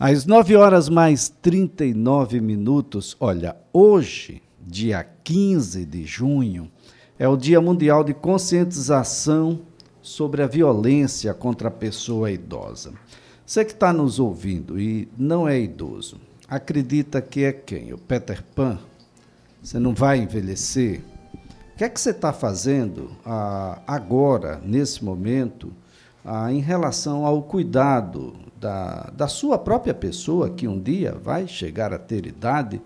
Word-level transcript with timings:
Às 0.00 0.24
9 0.24 0.54
horas 0.54 0.88
mais 0.88 1.28
39 1.28 2.40
minutos, 2.40 3.16
olha, 3.18 3.56
hoje, 3.72 4.40
dia 4.64 5.04
15 5.24 5.84
de 5.84 6.04
junho, 6.04 6.70
é 7.18 7.26
o 7.26 7.36
Dia 7.36 7.60
Mundial 7.60 8.04
de 8.04 8.14
Conscientização 8.14 9.58
sobre 10.00 10.40
a 10.40 10.46
Violência 10.46 11.34
contra 11.34 11.66
a 11.66 11.72
Pessoa 11.72 12.30
Idosa. 12.30 12.92
Você 13.44 13.64
que 13.64 13.72
está 13.72 13.92
nos 13.92 14.20
ouvindo 14.20 14.78
e 14.78 15.08
não 15.18 15.48
é 15.48 15.58
idoso, 15.58 16.20
acredita 16.48 17.20
que 17.20 17.42
é 17.42 17.52
quem? 17.52 17.92
O 17.92 17.98
Peter 17.98 18.44
Pan? 18.54 18.78
Você 19.60 19.80
não 19.80 19.92
vai 19.92 20.18
envelhecer? 20.18 21.00
O 21.74 21.76
que 21.76 21.82
é 21.82 21.88
que 21.88 22.00
você 22.00 22.10
está 22.10 22.32
fazendo 22.32 23.10
ah, 23.26 23.82
agora, 23.84 24.62
nesse 24.64 25.04
momento, 25.04 25.72
ah, 26.24 26.52
em 26.52 26.60
relação 26.60 27.24
ao 27.24 27.42
cuidado 27.42 28.34
da, 28.60 29.10
da 29.16 29.28
sua 29.28 29.58
própria 29.58 29.94
pessoa, 29.94 30.50
que 30.50 30.68
um 30.68 30.80
dia 30.80 31.16
vai 31.22 31.46
chegar 31.46 31.92
a 31.92 31.98
ter 31.98 32.26
idade, 32.26 32.80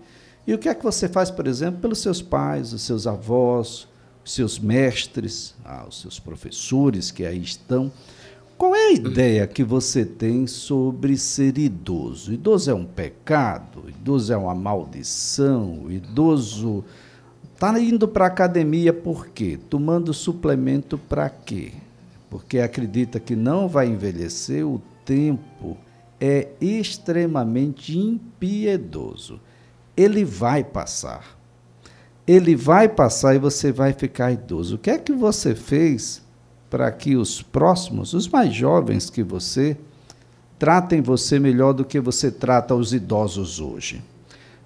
e 0.45 0.53
o 0.53 0.57
que 0.57 0.67
é 0.67 0.75
que 0.75 0.83
você 0.83 1.07
faz, 1.07 1.31
por 1.31 1.47
exemplo, 1.47 1.79
pelos 1.81 1.99
seus 1.99 2.21
pais, 2.21 2.73
os 2.73 2.81
seus 2.81 3.07
avós, 3.07 3.87
os 4.23 4.33
seus 4.33 4.59
mestres, 4.59 5.55
ah, 5.63 5.85
os 5.87 6.01
seus 6.01 6.19
professores 6.19 7.11
que 7.11 7.25
aí 7.25 7.41
estão. 7.41 7.91
Qual 8.57 8.75
é 8.75 8.87
a 8.87 8.91
ideia 8.91 9.47
que 9.47 9.63
você 9.63 10.05
tem 10.05 10.45
sobre 10.47 11.17
ser 11.17 11.57
idoso? 11.57 12.31
Idoso 12.31 12.69
é 12.69 12.73
um 12.73 12.85
pecado? 12.85 13.85
Idoso 13.89 14.31
é 14.31 14.37
uma 14.37 14.53
maldição? 14.53 15.89
Idoso 15.89 16.83
está 17.53 17.77
indo 17.79 18.07
para 18.07 18.25
a 18.25 18.27
academia 18.27 18.93
por 18.93 19.27
quê? 19.27 19.59
Tomando 19.69 20.13
suplemento 20.13 20.97
para 20.97 21.29
quê? 21.29 21.71
Porque 22.33 22.57
acredita 22.57 23.19
que 23.19 23.35
não 23.35 23.67
vai 23.67 23.85
envelhecer, 23.85 24.67
o 24.67 24.81
tempo 25.05 25.77
é 26.19 26.47
extremamente 26.59 27.95
impiedoso. 27.95 29.39
Ele 29.95 30.25
vai 30.25 30.63
passar. 30.63 31.37
Ele 32.25 32.55
vai 32.55 32.89
passar 32.89 33.35
e 33.35 33.37
você 33.37 33.71
vai 33.71 33.93
ficar 33.93 34.31
idoso. 34.31 34.77
O 34.77 34.79
que 34.79 34.89
é 34.89 34.97
que 34.97 35.13
você 35.13 35.53
fez 35.53 36.23
para 36.71 36.91
que 36.91 37.15
os 37.15 37.43
próximos, 37.43 38.15
os 38.15 38.27
mais 38.27 38.51
jovens 38.51 39.11
que 39.11 39.21
você, 39.21 39.77
tratem 40.57 41.03
você 41.03 41.37
melhor 41.37 41.71
do 41.71 41.85
que 41.85 41.99
você 41.99 42.31
trata 42.31 42.73
os 42.73 42.95
idosos 42.95 43.59
hoje? 43.59 44.01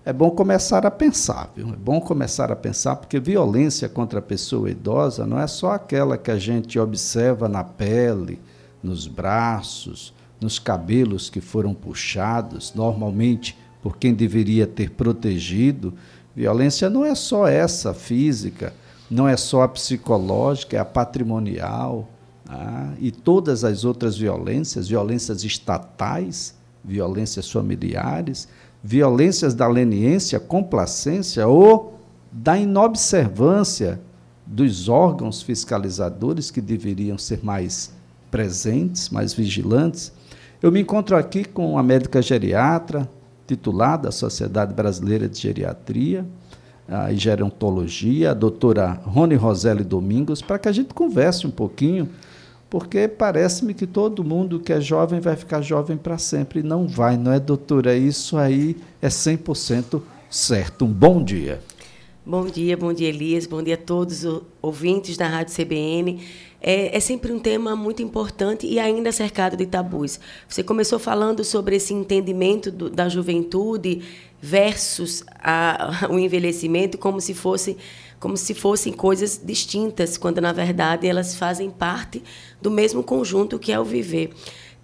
É 0.08 0.14
bom 0.14 0.32
começar 0.32 0.86
a 0.86 0.90
pensar, 0.90 1.52
viu? 1.54 1.68
É 1.68 1.76
bom 1.76 2.00
começar 2.00 2.50
a 2.50 2.56
pensar, 2.56 2.96
porque 2.96 3.20
violência 3.20 3.90
contra 3.90 4.20
a 4.20 4.22
pessoa 4.22 4.72
idosa 4.72 5.26
não 5.26 5.38
é 5.38 5.46
só 5.48 5.74
aquela 5.74 6.18
que 6.18 6.32
a 6.32 6.40
gente 6.40 6.80
observa 6.80 7.50
na 7.50 7.62
pele, 7.62 8.40
nos 8.82 9.06
braços, 9.06 10.14
nos 10.40 10.60
cabelos 10.60 11.30
que 11.30 11.42
foram 11.42 11.74
puxados, 11.74 12.74
normalmente 12.74 13.58
por 13.84 13.98
quem 13.98 14.14
deveria 14.14 14.66
ter 14.66 14.92
protegido. 14.92 15.94
Violência 16.34 16.90
não 16.90 17.04
é 17.04 17.14
só 17.14 17.46
essa 17.46 17.94
física, 17.94 18.74
não 19.12 19.28
é 19.28 19.36
só 19.36 19.64
a 19.64 19.68
psicológica, 19.68 20.78
é 20.78 20.80
a 20.80 20.86
patrimonial 20.86 22.08
ah, 22.48 22.94
e 22.98 23.12
todas 23.12 23.66
as 23.66 23.84
outras 23.84 24.18
violências, 24.18 24.88
violências 24.88 25.44
estatais, 25.44 26.56
violências 26.82 27.52
familiares, 27.52 28.48
violências 28.84 29.54
da 29.54 29.68
leniência, 29.68 30.40
complacência 30.40 31.48
ou 31.48 32.00
da 32.32 32.58
inobservância 32.58 34.00
dos 34.46 34.88
órgãos 34.88 35.42
fiscalizadores 35.42 36.50
que 36.50 36.62
deveriam 36.62 37.18
ser 37.18 37.40
mais 37.44 37.92
presentes, 38.32 39.10
mais 39.10 39.34
vigilantes. 39.34 40.12
Eu 40.62 40.72
me 40.72 40.80
encontro 40.82 41.16
aqui 41.16 41.44
com 41.44 41.78
a 41.78 41.84
médica 41.84 42.22
geriatra, 42.22 43.10
titular 43.46 43.98
da 43.98 44.12
Sociedade 44.12 44.74
Brasileira 44.74 45.28
de 45.28 45.40
Geriatria 45.40 46.26
e 47.12 47.16
Gerontologia, 47.16 48.32
a 48.32 48.34
doutora 48.34 49.00
Rony 49.04 49.36
Roselli 49.36 49.84
Domingos, 49.84 50.42
para 50.42 50.58
que 50.58 50.70
a 50.70 50.72
gente 50.72 50.94
converse 50.94 51.46
um 51.46 51.52
pouquinho, 51.52 52.10
porque 52.70 53.08
parece-me 53.08 53.74
que 53.74 53.88
todo 53.88 54.24
mundo 54.24 54.60
que 54.60 54.74
é 54.74 54.82
jovem 54.82 55.20
vai 55.20 55.36
ficar 55.36 55.62
jovem 55.62 55.98
para 55.98 56.18
sempre. 56.18 56.62
Não 56.62 56.88
vai, 56.88 57.18
não 57.18 57.32
é, 57.32 57.40
doutora? 57.40 57.96
Isso 57.96 58.38
aí 58.38 58.76
é 59.02 59.08
100% 59.08 60.02
certo. 60.30 60.86
Um 60.86 60.92
bom 60.92 61.24
dia. 61.24 61.62
Bom 62.26 62.46
dia, 62.46 62.76
bom 62.76 62.92
dia, 62.92 63.08
Elias. 63.08 63.46
Bom 63.46 63.64
dia 63.64 63.76
a 63.76 63.78
todos 63.78 64.26
os 64.26 64.42
ouvintes 64.62 65.16
da 65.16 65.28
Rádio 65.28 65.56
CBN 65.56 66.20
é, 66.62 66.96
é, 66.96 67.00
sempre 67.00 67.32
um 67.32 67.40
tema 67.40 67.76
muito 67.76 68.02
importante 68.02 68.66
e 68.66 68.80
ainda 68.80 69.12
cercado 69.12 69.56
de 69.56 69.66
tabus. 69.66 70.20
Você 70.48 70.64
começou 70.64 70.98
falando 70.98 71.44
sobre 71.44 71.76
esse 71.76 71.94
entendimento 71.94 72.72
do, 72.72 72.90
da 72.90 73.08
juventude 73.08 74.02
versus 74.42 75.24
a, 75.40 76.08
o 76.10 76.18
envelhecimento 76.18 76.98
como 76.98 77.22
se 77.22 77.34
fosse 77.34 77.78
como 78.20 78.36
se 78.38 78.54
fossem 78.54 78.94
coisas 78.94 79.40
distintas, 79.44 80.18
quando 80.18 80.42
na 80.42 80.52
verdade 80.52 81.08
elas 81.08 81.36
fazem 81.36 81.70
parte 81.70 82.24
do 82.62 82.72
mesmo 82.72 83.04
conjunto 83.04 83.60
que 83.60 83.72
é 83.72 83.80
o 83.80 83.84
viver. 83.84 84.32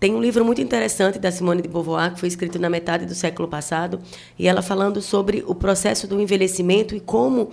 Tem 0.03 0.13
um 0.13 0.21
livro 0.21 0.43
muito 0.43 0.59
interessante 0.59 1.17
da 1.17 1.31
Simone 1.31 1.61
de 1.61 1.69
Beauvoir, 1.69 2.13
que 2.13 2.19
foi 2.19 2.27
escrito 2.27 2.59
na 2.59 2.69
metade 2.69 3.05
do 3.05 3.15
século 3.15 3.47
passado, 3.47 4.01
e 4.37 4.49
ela 4.49 4.61
falando 4.61 5.01
sobre 5.01 5.45
o 5.47 5.55
processo 5.55 6.05
do 6.05 6.19
envelhecimento 6.19 6.93
e 6.93 6.99
como 6.99 7.49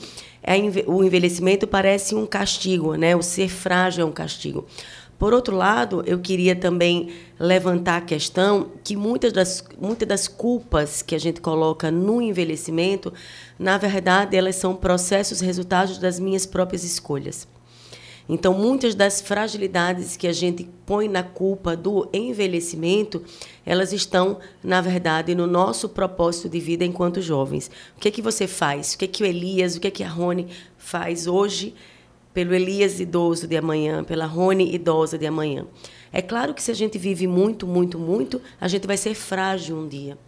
o 0.86 1.04
envelhecimento 1.04 1.66
parece 1.66 2.12
um 2.14 2.26
castigo, 2.26 2.94
né? 2.94 3.14
o 3.14 3.22
ser 3.22 3.48
frágil 3.48 4.02
é 4.02 4.04
um 4.04 4.10
castigo. 4.10 4.66
Por 5.20 5.34
outro 5.34 5.54
lado, 5.54 6.02
eu 6.06 6.18
queria 6.18 6.56
também 6.56 7.10
levantar 7.38 7.98
a 7.98 8.00
questão 8.00 8.70
que 8.82 8.96
muitas 8.96 9.34
das, 9.34 9.62
muitas 9.78 10.08
das 10.08 10.26
culpas 10.26 11.02
que 11.02 11.14
a 11.14 11.18
gente 11.18 11.42
coloca 11.42 11.90
no 11.90 12.22
envelhecimento, 12.22 13.12
na 13.58 13.76
verdade, 13.76 14.34
elas 14.34 14.56
são 14.56 14.74
processos 14.74 15.40
resultados 15.40 15.98
das 15.98 16.18
minhas 16.18 16.46
próprias 16.46 16.84
escolhas. 16.84 17.46
Então, 18.30 18.54
muitas 18.54 18.94
das 18.94 19.20
fragilidades 19.20 20.16
que 20.16 20.26
a 20.26 20.32
gente 20.32 20.66
põe 20.86 21.06
na 21.06 21.22
culpa 21.22 21.76
do 21.76 22.08
envelhecimento, 22.14 23.22
elas 23.66 23.92
estão, 23.92 24.38
na 24.64 24.80
verdade, 24.80 25.34
no 25.34 25.46
nosso 25.46 25.90
propósito 25.90 26.48
de 26.48 26.60
vida 26.60 26.82
enquanto 26.82 27.20
jovens. 27.20 27.70
O 27.94 28.00
que 28.00 28.08
é 28.08 28.10
que 28.10 28.22
você 28.22 28.46
faz? 28.46 28.94
O 28.94 28.98
que 28.98 29.04
é 29.04 29.08
que 29.08 29.22
o 29.22 29.26
Elias, 29.26 29.76
o 29.76 29.80
que 29.80 29.88
é 29.88 29.90
que 29.90 30.02
a 30.02 30.08
Rony 30.08 30.46
faz 30.78 31.26
hoje 31.26 31.74
pelo 32.32 32.54
Elias 32.54 33.00
idoso 33.00 33.46
de 33.46 33.56
amanhã, 33.56 34.04
pela 34.04 34.26
Rony 34.26 34.74
idosa 34.74 35.18
de 35.18 35.26
amanhã? 35.26 35.66
É 36.12 36.22
claro 36.22 36.54
que 36.54 36.62
se 36.62 36.70
a 36.70 36.74
gente 36.74 36.98
vive 36.98 37.26
muito, 37.26 37.66
muito, 37.66 37.98
muito, 37.98 38.40
a 38.60 38.68
gente 38.68 38.86
vai 38.86 38.96
ser 38.96 39.14
frágil 39.14 39.76
um 39.76 39.88
dia. 39.88 40.18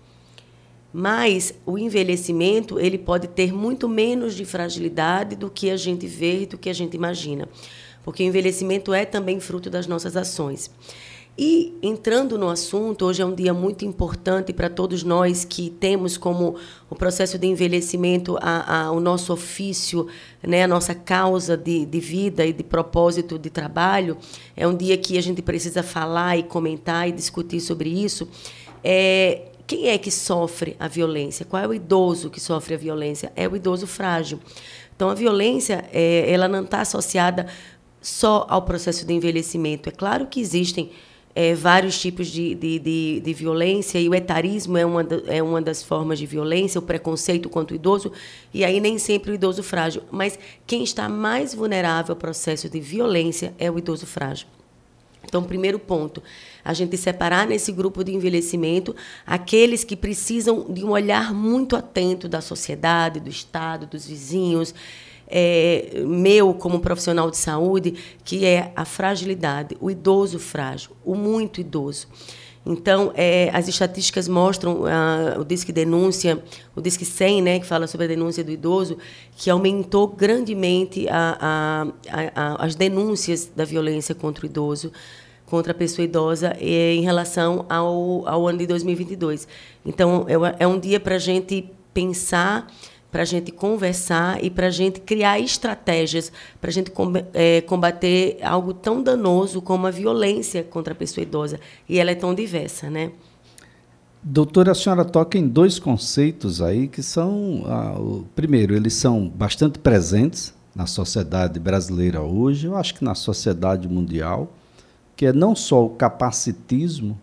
Mas 0.93 1.55
o 1.65 1.79
envelhecimento, 1.79 2.79
ele 2.79 2.99
pode 2.99 3.27
ter 3.27 3.53
muito 3.53 3.89
menos 3.89 4.35
de 4.35 4.45
fragilidade 4.45 5.35
do 5.37 5.51
que 5.51 5.71
a 5.71 5.77
gente 5.77 6.07
vê, 6.07 6.45
do 6.45 6.59
que 6.59 6.69
a 6.69 6.75
gente 6.75 6.95
imagina 6.95 7.49
porque 8.05 8.23
o 8.23 8.27
envelhecimento 8.27 8.93
é 8.93 9.05
também 9.05 9.41
fruto 9.41 9.71
das 9.71 9.87
nossas 9.87 10.17
ações. 10.17 10.71
E 11.37 11.79
entrando 11.83 12.37
no 12.37 12.51
assunto, 12.51 13.07
hoje 13.07 13.23
é 13.23 13.25
um 13.25 13.35
dia 13.35 13.55
muito 13.55 13.87
importante 13.87 14.53
para 14.53 14.69
todos 14.69 15.03
nós 15.03 15.47
que 15.47 15.71
temos 15.71 16.19
como 16.19 16.57
o 16.91 16.95
processo 16.95 17.39
de 17.39 17.47
envelhecimento 17.47 18.37
a, 18.39 18.83
a, 18.83 18.93
o 18.93 19.01
nosso 19.01 19.33
ofício, 19.33 20.07
né, 20.43 20.65
a 20.65 20.69
nossa 20.69 20.95
causa 20.95 21.57
de, 21.57 21.87
de 21.87 22.01
vida 22.01 22.45
e 22.45 22.53
de 22.53 22.63
propósito 22.63 23.39
de 23.39 23.49
trabalho. 23.49 24.19
É 24.55 24.69
um 24.69 24.77
dia 24.77 24.97
que 24.99 25.17
a 25.17 25.23
gente 25.23 25.41
precisa 25.41 25.83
falar 25.83 26.37
e 26.37 26.43
comentar 26.43 27.09
e 27.09 27.13
discutir 27.13 27.61
sobre 27.61 27.89
isso. 27.89 28.29
É, 28.85 29.49
quem 29.67 29.89
é 29.89 29.97
que 29.97 30.11
sofre 30.11 30.77
a 30.79 30.87
violência? 30.87 31.47
Qual 31.47 31.63
é 31.63 31.67
o 31.67 31.73
idoso 31.73 32.29
que 32.29 32.41
sofre 32.41 32.75
a 32.75 32.79
violência? 32.79 33.33
É 33.35 33.49
o 33.49 33.57
idoso 33.57 33.87
frágil. 33.87 34.39
Então, 34.95 35.09
a 35.09 35.15
violência, 35.15 35.89
é, 35.95 36.31
ela 36.31 36.47
não 36.47 36.63
está 36.63 36.83
associada 36.83 37.47
só 38.03 38.45
ao 38.51 38.61
processo 38.61 39.07
de 39.07 39.15
envelhecimento. 39.15 39.89
É 39.89 39.93
claro 39.93 40.27
que 40.27 40.39
existem 40.39 40.91
é, 41.35 41.55
vários 41.55 41.99
tipos 41.99 42.27
de, 42.29 42.55
de, 42.55 42.79
de, 42.79 43.21
de, 43.21 43.35
violência, 43.35 43.99
e 43.99 44.09
o 44.09 44.15
etarismo 44.15 44.77
é 44.77 44.85
uma, 44.85 45.07
é 45.27 45.43
uma 45.43 45.63
das 45.63 45.83
formas 45.83 46.19
de 46.19 46.27
violência, 46.27 46.79
o 46.79 46.83
preconceito 46.83 47.49
contra 47.49 47.75
o 47.75 47.77
idoso, 47.77 48.13
e 48.53 48.65
aí 48.65 48.81
nem 48.81 48.99
sempre 48.99 49.33
o 49.33 49.35
idoso 49.35 49.63
frágil. 49.63 50.03
Mas 50.11 50.39
quem 50.67 50.83
está 50.83 51.09
mais 51.09 51.55
vulnerável 51.55 52.13
ao 52.13 52.17
processo 52.17 52.69
de 52.69 52.81
violência 52.81 53.55
é 53.59 53.71
o 53.71 53.79
idoso 53.79 54.07
frágil. 54.07 54.47
Então, 55.33 55.43
primeiro 55.43 55.79
ponto, 55.79 56.23
a 56.63 56.75
gente 56.75 56.95
separar 56.99 57.47
nesse 57.47 57.73
grupo 57.73 58.05
de 58.05 58.13
envelhecimento 58.15 58.95
aqueles 59.27 59.83
que 59.83 59.97
precisam 59.97 60.67
de 60.69 60.85
um 60.85 60.91
olhar 60.91 61.33
muito 61.33 61.75
atento 61.75 62.29
da 62.29 62.43
sociedade, 62.43 63.19
do 63.19 63.31
Estado, 63.31 63.87
dos 63.87 64.07
vizinhos, 64.07 64.75
é, 65.27 66.03
meu 66.07 66.53
como 66.53 66.81
profissional 66.81 67.31
de 67.31 67.39
saúde, 67.39 67.95
que 68.23 68.45
é 68.45 68.75
a 68.77 68.85
fragilidade, 68.85 69.75
o 69.81 69.91
idoso 69.91 70.39
frágil, 70.39 70.91
o 71.03 71.15
muito 71.15 71.63
idoso. 71.63 72.09
Então, 72.65 73.11
é, 73.17 73.51
as 73.55 73.67
estatísticas 73.67 74.29
mostram, 74.29 74.85
ah, 74.87 75.37
o 75.41 75.45
Disque 75.45 75.73
Denúncia, 75.73 76.45
o 76.77 76.81
Disque 76.81 77.07
100, 77.07 77.43
né, 77.43 77.59
que 77.59 77.67
fala 77.67 77.87
sobre 77.87 78.05
a 78.05 78.09
denúncia 78.09 78.45
do 78.45 78.53
idoso, 78.53 78.99
que 79.35 79.49
aumentou 79.49 80.07
grandemente 80.07 81.09
a, 81.09 81.89
a, 82.37 82.65
as 82.65 82.75
denúncias 82.75 83.47
da 83.47 83.65
violência 83.65 84.15
contra 84.15 84.45
o 84.45 84.47
idoso 84.47 84.93
contra 85.53 85.73
a 85.73 85.75
pessoa 85.75 86.03
idosa 86.03 86.57
eh, 86.59 86.95
em 86.95 87.03
relação 87.03 87.67
ao, 87.69 88.27
ao 88.27 88.49
ano 88.49 88.61
de 88.61 88.67
2022. 88.67 89.47
Então, 89.85 90.25
é, 90.27 90.65
é 90.65 90.67
um 90.67 90.81
dia 90.81 90.99
para 90.99 91.17
a 91.17 91.19
gente 91.19 91.71
pensar, 91.93 92.73
para 93.11 93.21
a 93.21 93.25
gente 93.27 93.53
conversar 93.53 94.43
e 94.43 94.49
para 94.49 94.69
a 94.69 94.71
gente 94.71 94.99
criar 95.01 95.39
estratégias 95.39 96.33
para 96.59 96.71
a 96.71 96.73
gente 96.73 96.91
é, 97.35 97.61
combater 97.61 98.39
algo 98.43 98.73
tão 98.73 99.03
danoso 99.03 99.61
como 99.61 99.87
a 99.87 99.91
violência 99.91 100.65
contra 100.65 100.95
a 100.95 100.97
pessoa 100.97 101.23
idosa. 101.23 101.61
E 101.87 101.99
ela 101.99 102.13
é 102.13 102.15
tão 102.15 102.35
diversa, 102.35 102.89
né? 102.89 103.13
Doutora, 104.23 104.73
a 104.73 104.75
senhora 104.75 105.05
toca 105.05 105.37
em 105.37 105.47
dois 105.47 105.79
conceitos 105.79 106.63
aí 106.63 106.89
que 106.89 107.03
são, 107.03 107.65
ah, 107.67 108.01
o, 108.01 108.25
primeiro, 108.35 108.75
eles 108.75 108.95
são 108.95 109.29
bastante 109.29 109.79
presentes 109.79 110.55
na 110.75 110.87
sociedade 110.87 111.61
brasileira 111.61 112.23
hoje, 112.23 112.69
eu 112.69 112.75
acho 112.75 112.95
que 112.95 113.05
na 113.05 113.15
sociedade 113.15 113.87
mundial, 113.87 114.51
que 115.17 115.27
é 115.27 115.33
não 115.33 115.55
só 115.55 115.85
o 115.85 115.91
capacitismo, 115.91 117.19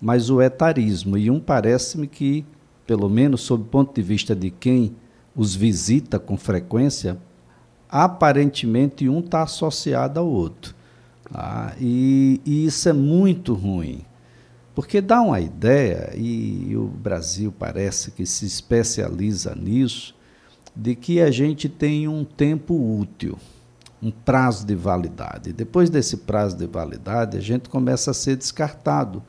mas 0.00 0.30
o 0.30 0.40
etarismo. 0.40 1.16
E 1.16 1.30
um 1.30 1.40
parece-me 1.40 2.06
que, 2.06 2.44
pelo 2.86 3.08
menos 3.08 3.42
sob 3.42 3.64
o 3.64 3.66
ponto 3.66 3.94
de 3.94 4.02
vista 4.02 4.34
de 4.34 4.50
quem 4.50 4.94
os 5.34 5.54
visita 5.54 6.18
com 6.18 6.36
frequência, 6.36 7.18
aparentemente 7.88 9.08
um 9.08 9.20
está 9.20 9.42
associado 9.42 10.20
ao 10.20 10.26
outro. 10.26 10.74
Ah, 11.32 11.74
e, 11.80 12.40
e 12.44 12.66
isso 12.66 12.88
é 12.88 12.92
muito 12.92 13.54
ruim 13.54 14.04
porque 14.74 15.00
dá 15.00 15.20
uma 15.20 15.40
ideia, 15.40 16.12
e 16.16 16.74
o 16.76 16.86
Brasil 16.86 17.52
parece 17.56 18.10
que 18.10 18.24
se 18.24 18.46
especializa 18.46 19.54
nisso, 19.54 20.14
de 20.74 20.94
que 20.94 21.20
a 21.20 21.30
gente 21.30 21.68
tem 21.68 22.08
um 22.08 22.24
tempo 22.24 22.74
útil, 22.98 23.36
um 24.02 24.10
prazo 24.10 24.66
de 24.66 24.74
validade. 24.74 25.52
Depois 25.52 25.88
desse 25.88 26.18
prazo 26.18 26.56
de 26.56 26.66
validade, 26.66 27.38
a 27.38 27.40
gente 27.40 27.68
começa 27.68 28.10
a 28.10 28.14
ser 28.14 28.36
descartado. 28.36 29.22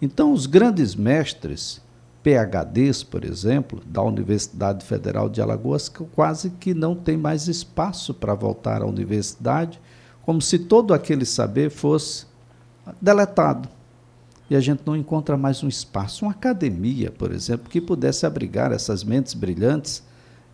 Então, 0.00 0.32
os 0.32 0.46
grandes 0.46 0.94
mestres, 0.94 1.82
PHDs, 2.22 3.02
por 3.02 3.24
exemplo, 3.24 3.82
da 3.84 4.02
Universidade 4.02 4.84
Federal 4.84 5.28
de 5.28 5.42
Alagoas, 5.42 5.88
que 5.88 6.04
quase 6.14 6.50
que 6.50 6.72
não 6.72 6.94
tem 6.94 7.16
mais 7.16 7.48
espaço 7.48 8.14
para 8.14 8.34
voltar 8.34 8.82
à 8.82 8.86
universidade, 8.86 9.80
como 10.22 10.40
se 10.40 10.58
todo 10.58 10.94
aquele 10.94 11.24
saber 11.24 11.70
fosse 11.70 12.26
deletado 13.00 13.68
e 14.48 14.54
a 14.54 14.60
gente 14.60 14.82
não 14.84 14.94
encontra 14.94 15.36
mais 15.36 15.62
um 15.62 15.68
espaço, 15.68 16.24
uma 16.24 16.32
academia, 16.32 17.10
por 17.10 17.32
exemplo, 17.32 17.70
que 17.70 17.80
pudesse 17.80 18.26
abrigar 18.26 18.72
essas 18.72 19.02
mentes 19.02 19.34
brilhantes 19.34 20.02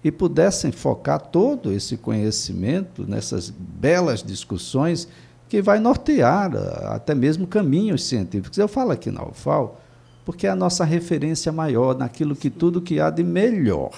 e 0.02 0.10
pudessem 0.10 0.72
focar 0.72 1.20
todo 1.20 1.72
esse 1.72 1.96
conhecimento 1.96 3.04
nessas 3.06 3.50
belas 3.50 4.22
discussões 4.22 5.06
que 5.48 5.60
vai 5.60 5.78
nortear 5.78 6.54
ah, 6.54 6.94
até 6.94 7.14
mesmo 7.14 7.46
caminhos 7.46 8.04
científicos. 8.04 8.56
Eu 8.56 8.68
falo 8.68 8.92
aqui 8.92 9.10
na 9.10 9.24
UFAL 9.24 9.80
porque 10.24 10.46
é 10.46 10.50
a 10.50 10.56
nossa 10.56 10.84
referência 10.84 11.50
maior 11.50 11.96
naquilo 11.96 12.36
que 12.36 12.48
tudo 12.48 12.80
que 12.80 13.00
há 13.00 13.10
de 13.10 13.22
melhor. 13.22 13.90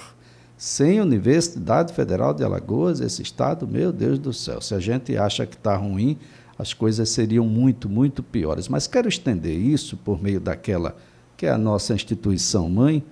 Sem 0.57 0.99
Universidade 0.99 1.93
Federal 1.93 2.33
de 2.33 2.43
Alagoas, 2.43 3.01
esse 3.01 3.21
estado, 3.21 3.67
meu 3.67 3.91
Deus 3.91 4.17
do 4.17 4.33
céu, 4.33 4.61
se 4.61 4.73
a 4.73 4.79
gente 4.79 5.15
acha 5.17 5.45
que 5.45 5.55
está 5.55 5.75
ruim, 5.75 6.17
as 6.57 6.73
coisas 6.73 7.09
seriam 7.09 7.45
muito, 7.45 7.89
muito 7.89 8.23
piores. 8.23 8.67
Mas 8.67 8.87
quero 8.87 9.07
estender 9.07 9.55
isso 9.55 9.97
por 9.97 10.21
meio 10.21 10.39
daquela 10.39 10.95
que 11.35 11.45
é 11.45 11.49
a 11.49 11.57
nossa 11.57 11.93
instituição 11.93 12.69
mãe 12.69 13.03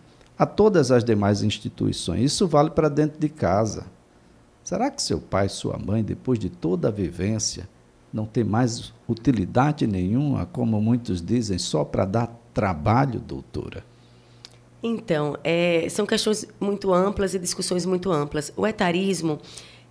a 0.42 0.46
todas 0.48 0.90
as 0.90 1.04
demais 1.04 1.44
instituições. 1.44 2.20
Isso 2.24 2.48
vale 2.48 2.72
para 2.72 2.90
dentro 2.90 3.20
de 3.20 3.30
casa. 3.30 3.86
Será 4.64 4.90
que 4.90 5.00
seu 5.00 5.20
pai, 5.20 5.48
sua 5.48 5.78
mãe, 5.78 6.04
depois 6.04 6.40
de 6.40 6.50
toda 6.50 6.88
a 6.88 6.92
vivência, 6.92 7.70
não 8.12 8.26
tem 8.26 8.44
mais 8.44 8.92
utilidade 9.08 9.86
nenhuma, 9.86 10.48
como 10.48 10.82
muitos 10.82 11.22
dizem, 11.22 11.60
só 11.60 11.86
para 11.86 12.06
dar 12.06 12.42
trabalho, 12.56 13.20
doutora? 13.20 13.86
Então, 14.82 15.38
é, 15.44 15.86
são 15.92 16.08
questões 16.08 16.48
muito 16.60 16.92
amplas 16.92 17.36
e 17.36 17.40
discussões 17.40 17.86
muito 17.86 18.12
amplas. 18.12 18.52
O 18.58 18.66
etarismo 18.66 19.40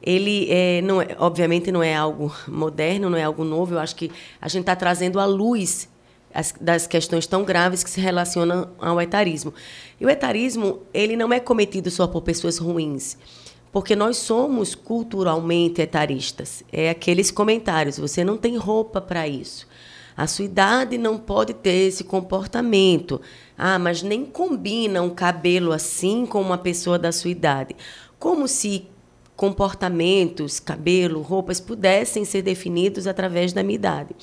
ele 0.03 0.51
é, 0.51 0.83
não 0.83 1.01
é, 1.01 1.15
obviamente 1.21 1.71
não 1.71 1.81
é 1.81 1.95
algo 1.95 2.35
moderno, 2.49 3.09
não 3.09 3.17
é 3.17 3.23
algo 3.23 3.45
novo. 3.45 3.75
Eu 3.75 3.79
acho 3.79 3.95
que 3.95 4.11
a 4.41 4.49
gente 4.49 4.63
está 4.63 4.75
trazendo 4.75 5.21
à 5.21 5.27
luz 5.27 5.89
as, 6.33 6.55
das 6.61 6.87
questões 6.87 7.27
tão 7.27 7.45
graves 7.45 7.83
que 7.83 7.91
se 7.91 8.01
relacionam 8.01 8.71
ao 8.79 9.01
etarismo. 9.01 9.53
E 10.01 10.07
o 10.07 10.11
etarismo 10.11 10.81
ele 10.93 11.17
não 11.17 11.33
é 11.33 11.41
cometido 11.41 11.91
só 11.91 12.07
por 12.07 12.23
pessoas 12.23 12.59
ruins, 12.59 13.17
porque 13.73 13.95
nós 13.95 14.17
somos 14.17 14.75
culturalmente 14.75 15.81
etaristas. 15.81 16.63
É 16.73 16.91
aqueles 16.91 17.31
comentários: 17.31 17.99
você 17.99 18.25
não 18.25 18.37
tem 18.37 18.57
roupa 18.57 19.01
para 19.01 19.27
isso. 19.27 19.67
A 20.17 20.27
sua 20.27 20.45
idade 20.45 20.99
não 20.99 21.19
pode 21.19 21.55
ter 21.55 21.89
esse 21.89 22.05
comportamento. 22.05 23.21
Ah, 23.57 23.79
mas 23.79 24.03
nem 24.03 24.25
combina 24.25 25.01
um 25.01 25.11
cabelo 25.11 25.73
assim 25.73 26.27
com 26.27 26.41
uma 26.41 26.59
pessoa 26.59 26.99
da 26.99 27.13
sua 27.13 27.31
idade. 27.31 27.75
Como 28.19 28.47
se 28.47 28.87
comportamentos, 29.41 30.61
cabelo, 30.61 31.23
roupas 31.23 31.59
pudessem 31.59 32.27
ser 32.27 32.43
definidos 32.43 33.07
através 33.07 33.55
da 33.55 33.63
minha 33.63 33.77
idade. 33.77 34.15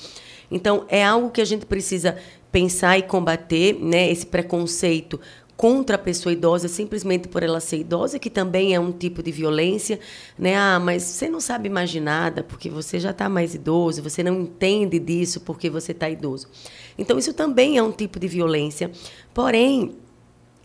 Então, 0.50 0.84
é 0.88 1.04
algo 1.04 1.30
que 1.30 1.40
a 1.40 1.44
gente 1.44 1.66
precisa 1.66 2.16
pensar 2.50 2.98
e 2.98 3.02
combater, 3.02 3.74
né, 3.74 4.10
esse 4.10 4.26
preconceito 4.26 5.20
contra 5.58 5.96
a 5.96 5.98
pessoa 5.98 6.32
idosa 6.32 6.68
simplesmente 6.68 7.26
por 7.26 7.42
ela 7.42 7.58
ser 7.58 7.78
idosa, 7.78 8.16
que 8.16 8.30
também 8.30 8.76
é 8.76 8.78
um 8.80 8.92
tipo 8.92 9.24
de 9.24 9.32
violência, 9.32 9.98
né? 10.38 10.56
Ah, 10.56 10.78
mas 10.78 11.02
você 11.02 11.28
não 11.28 11.40
sabe 11.40 11.68
mais 11.68 11.92
nada 11.96 12.44
porque 12.44 12.70
você 12.70 13.00
já 13.00 13.10
está 13.10 13.28
mais 13.28 13.56
idoso, 13.56 14.00
você 14.00 14.22
não 14.22 14.40
entende 14.40 15.00
disso 15.00 15.40
porque 15.40 15.68
você 15.68 15.90
está 15.90 16.08
idoso. 16.08 16.46
Então 16.96 17.18
isso 17.18 17.34
também 17.34 17.76
é 17.76 17.82
um 17.82 17.90
tipo 17.90 18.20
de 18.20 18.28
violência. 18.28 18.88
Porém, 19.34 19.96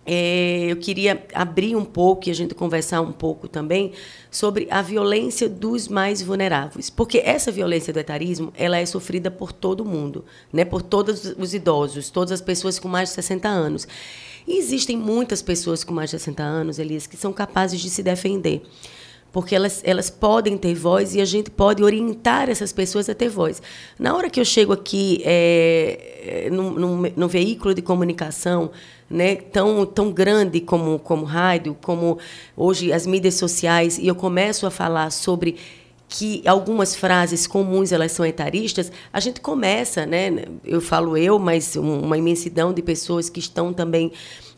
é, 0.05 0.67
eu 0.69 0.75
queria 0.75 1.25
abrir 1.33 1.75
um 1.75 1.85
pouco 1.85 2.27
e 2.27 2.31
a 2.31 2.35
gente 2.35 2.53
conversar 2.53 3.01
um 3.01 3.11
pouco 3.11 3.47
também 3.47 3.93
sobre 4.29 4.67
a 4.69 4.81
violência 4.81 5.47
dos 5.47 5.87
mais 5.87 6.21
vulneráveis, 6.21 6.89
porque 6.89 7.19
essa 7.19 7.51
violência 7.51 7.93
do 7.93 7.99
etarismo 7.99 8.51
ela 8.55 8.77
é 8.77 8.85
sofrida 8.85 9.31
por 9.31 9.53
todo 9.53 9.85
mundo, 9.85 10.25
né? 10.51 10.65
Por 10.65 10.81
todos 10.81 11.25
os 11.37 11.53
idosos, 11.53 12.09
todas 12.09 12.31
as 12.31 12.41
pessoas 12.41 12.79
com 12.79 12.87
mais 12.87 13.09
de 13.09 13.15
60 13.15 13.47
anos. 13.47 13.87
E 14.45 14.57
existem 14.57 14.97
muitas 14.97 15.41
pessoas 15.41 15.83
com 15.83 15.93
mais 15.93 16.09
de 16.09 16.19
60 16.19 16.43
anos, 16.43 16.79
Elias, 16.79 17.07
que 17.07 17.15
são 17.15 17.31
capazes 17.31 17.79
de 17.79 17.89
se 17.89 18.03
defender 18.03 18.61
porque 19.33 19.55
elas, 19.55 19.81
elas 19.83 20.11
podem 20.11 20.55
ter 20.59 20.75
voz 20.75 21.15
e 21.15 21.19
a 21.19 21.25
gente 21.25 21.49
pode 21.49 21.83
orientar 21.83 22.51
essas 22.51 22.71
pessoas 22.71 23.09
a 23.09 23.15
ter 23.15 23.29
voz. 23.29 23.63
Na 23.97 24.15
hora 24.15 24.29
que 24.29 24.39
eu 24.39 24.45
chego 24.45 24.71
aqui 24.71 25.23
é, 25.25 26.49
num, 26.51 27.01
num 27.15 27.27
veículo 27.27 27.73
de 27.73 27.81
comunicação 27.81 28.69
né, 29.09 29.35
tão, 29.35 29.85
tão 29.85 30.11
grande 30.11 30.59
como, 30.61 30.99
como 30.99 31.25
rádio, 31.25 31.75
como 31.81 32.17
hoje 32.55 32.91
as 32.91 33.05
mídias 33.05 33.35
sociais, 33.35 33.97
e 33.97 34.07
eu 34.07 34.15
começo 34.15 34.65
a 34.65 34.71
falar 34.71 35.11
sobre 35.11 35.57
que 36.07 36.43
algumas 36.47 36.95
frases 36.95 37.47
comuns 37.47 37.91
elas 37.91 38.11
são 38.11 38.23
etaristas, 38.23 38.91
a 39.11 39.19
gente 39.19 39.41
começa, 39.41 40.05
né? 40.05 40.45
Eu 40.63 40.79
falo 40.79 41.17
eu, 41.17 41.39
mas 41.39 41.75
uma 41.75 42.15
imensidão 42.15 42.71
de 42.71 42.83
pessoas 42.83 43.29
que 43.29 43.39
estão 43.39 43.73
também 43.73 44.11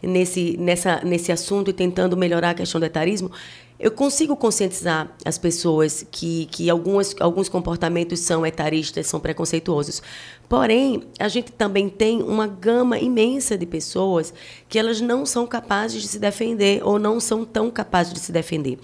nesse, 0.04 0.58
nessa, 0.58 1.02
nesse 1.04 1.32
assunto 1.32 1.70
e 1.70 1.74
tentando 1.74 2.18
melhorar 2.18 2.50
a 2.50 2.54
questão 2.54 2.80
do 2.80 2.86
etarismo, 2.86 3.32
eu 3.80 3.92
consigo 3.92 4.36
conscientizar 4.36 5.14
as 5.26 5.38
pessoas 5.38 6.06
que, 6.10 6.46
que 6.46 6.70
algumas, 6.70 7.14
alguns 7.20 7.50
comportamentos 7.50 8.22
são 8.22 8.46
etaristas, 8.46 9.08
são 9.08 9.20
preconceituosos. 9.20 10.02
Porém, 10.48 11.04
a 11.20 11.28
gente 11.28 11.52
também 11.52 11.90
tem 11.90 12.22
uma 12.22 12.48
gama 12.48 12.98
imensa 12.98 13.58
de 13.58 13.66
pessoas 13.66 14.34
que 14.70 14.80
elas 14.80 15.02
não 15.02 15.26
são 15.26 15.46
capazes 15.46 16.02
de 16.02 16.08
se 16.08 16.20
defender 16.20 16.82
ou 16.84 16.98
não 16.98 17.20
são 17.20 17.44
tão 17.44 17.70
capazes 17.70 18.14
de 18.14 18.20
se 18.20 18.32
defender. 18.32 18.80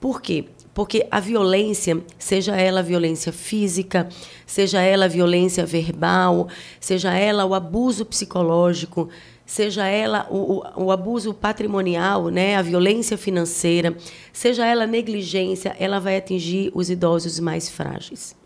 Por 0.00 0.22
quê? 0.22 0.44
Porque 0.72 1.08
a 1.10 1.18
violência, 1.18 2.00
seja 2.16 2.54
ela 2.54 2.84
violência 2.84 3.32
física, 3.32 4.08
seja 4.46 4.80
ela 4.80 5.08
violência 5.08 5.66
verbal, 5.66 6.46
seja 6.78 7.12
ela 7.12 7.44
o 7.44 7.52
abuso 7.52 8.04
psicológico, 8.06 9.08
seja 9.48 9.86
ela 9.86 10.28
o, 10.30 10.58
o, 10.58 10.84
o, 10.84 10.92
abuso 10.92 11.32
patrimonial, 11.32 12.28
né, 12.28 12.54
a 12.54 12.60
violência 12.60 13.16
financeira, 13.16 13.96
seja 14.30 14.66
ela 14.66 14.86
negligência, 14.86 15.74
ela 15.78 15.98
vai 15.98 16.18
atingir 16.18 16.70
os 16.74 16.90
idosos 16.90 17.40
mais 17.40 17.66
frágeis. 17.66 18.36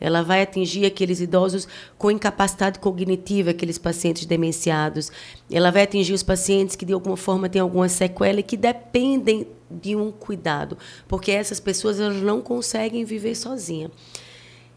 Ela 0.00 0.22
vai 0.22 0.42
atingir 0.42 0.86
aqueles 0.86 1.20
idosos 1.20 1.66
com 1.98 2.08
incapacidade 2.08 2.78
cognitiva, 2.78 3.50
aqueles 3.50 3.78
pacientes 3.78 4.26
demenciados. 4.26 5.10
Ela 5.50 5.72
vai 5.72 5.82
atingir 5.82 6.12
os 6.12 6.22
pacientes 6.22 6.76
que, 6.76 6.84
de 6.84 6.92
alguma 6.92 7.16
forma, 7.16 7.48
têm 7.48 7.60
alguma 7.60 7.88
sequela 7.88 8.38
e 8.38 8.42
que 8.42 8.56
dependem 8.56 9.48
de 9.68 9.96
um 9.96 10.12
cuidado, 10.12 10.78
porque 11.08 11.32
essas 11.32 11.58
pessoas 11.58 11.98
elas 11.98 12.22
não 12.22 12.40
conseguem 12.40 13.04
viver 13.04 13.34
sozinhas. 13.34 13.90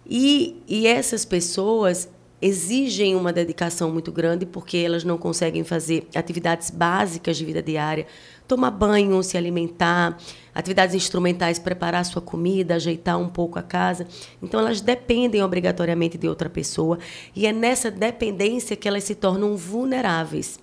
E, 0.10 0.63
e 0.67 0.88
essas 0.88 1.24
pessoas 1.24 2.10
exigem 2.41 3.15
uma 3.15 3.34
dedicação 3.34 3.91
muito 3.91 4.12
grande 4.12 4.46
porque 4.46 4.77
elas 4.77 5.03
não 5.03 5.17
conseguem 5.17 5.63
fazer 5.63 6.08
atividades 6.13 6.70
básicas 6.70 7.38
de 7.38 7.46
vida 7.46 7.63
diária, 7.63 8.06
tomar 8.48 8.72
banho, 8.72 9.22
se 9.24 9.38
alimentar, 9.38 10.17
atividades 10.53 10.96
instrumentais, 10.96 11.58
preparar 11.58 12.06
sua 12.06 12.22
comida, 12.22 12.75
ajeitar 12.75 13.20
um 13.20 13.27
pouco 13.27 13.58
a 13.58 13.63
casa. 13.63 14.08
Então 14.41 14.60
elas 14.60 14.82
dependem 14.82 15.44
obrigatoriamente 15.44 16.17
de 16.17 16.27
outra 16.27 16.50
pessoa 16.50 17.00
e 17.36 17.48
é 17.48 17.51
nessa 17.51 17.89
dependência 17.89 18.75
que 18.75 18.88
elas 18.88 19.03
se 19.03 19.15
tornam 19.15 19.58
vulneráveis 19.58 20.60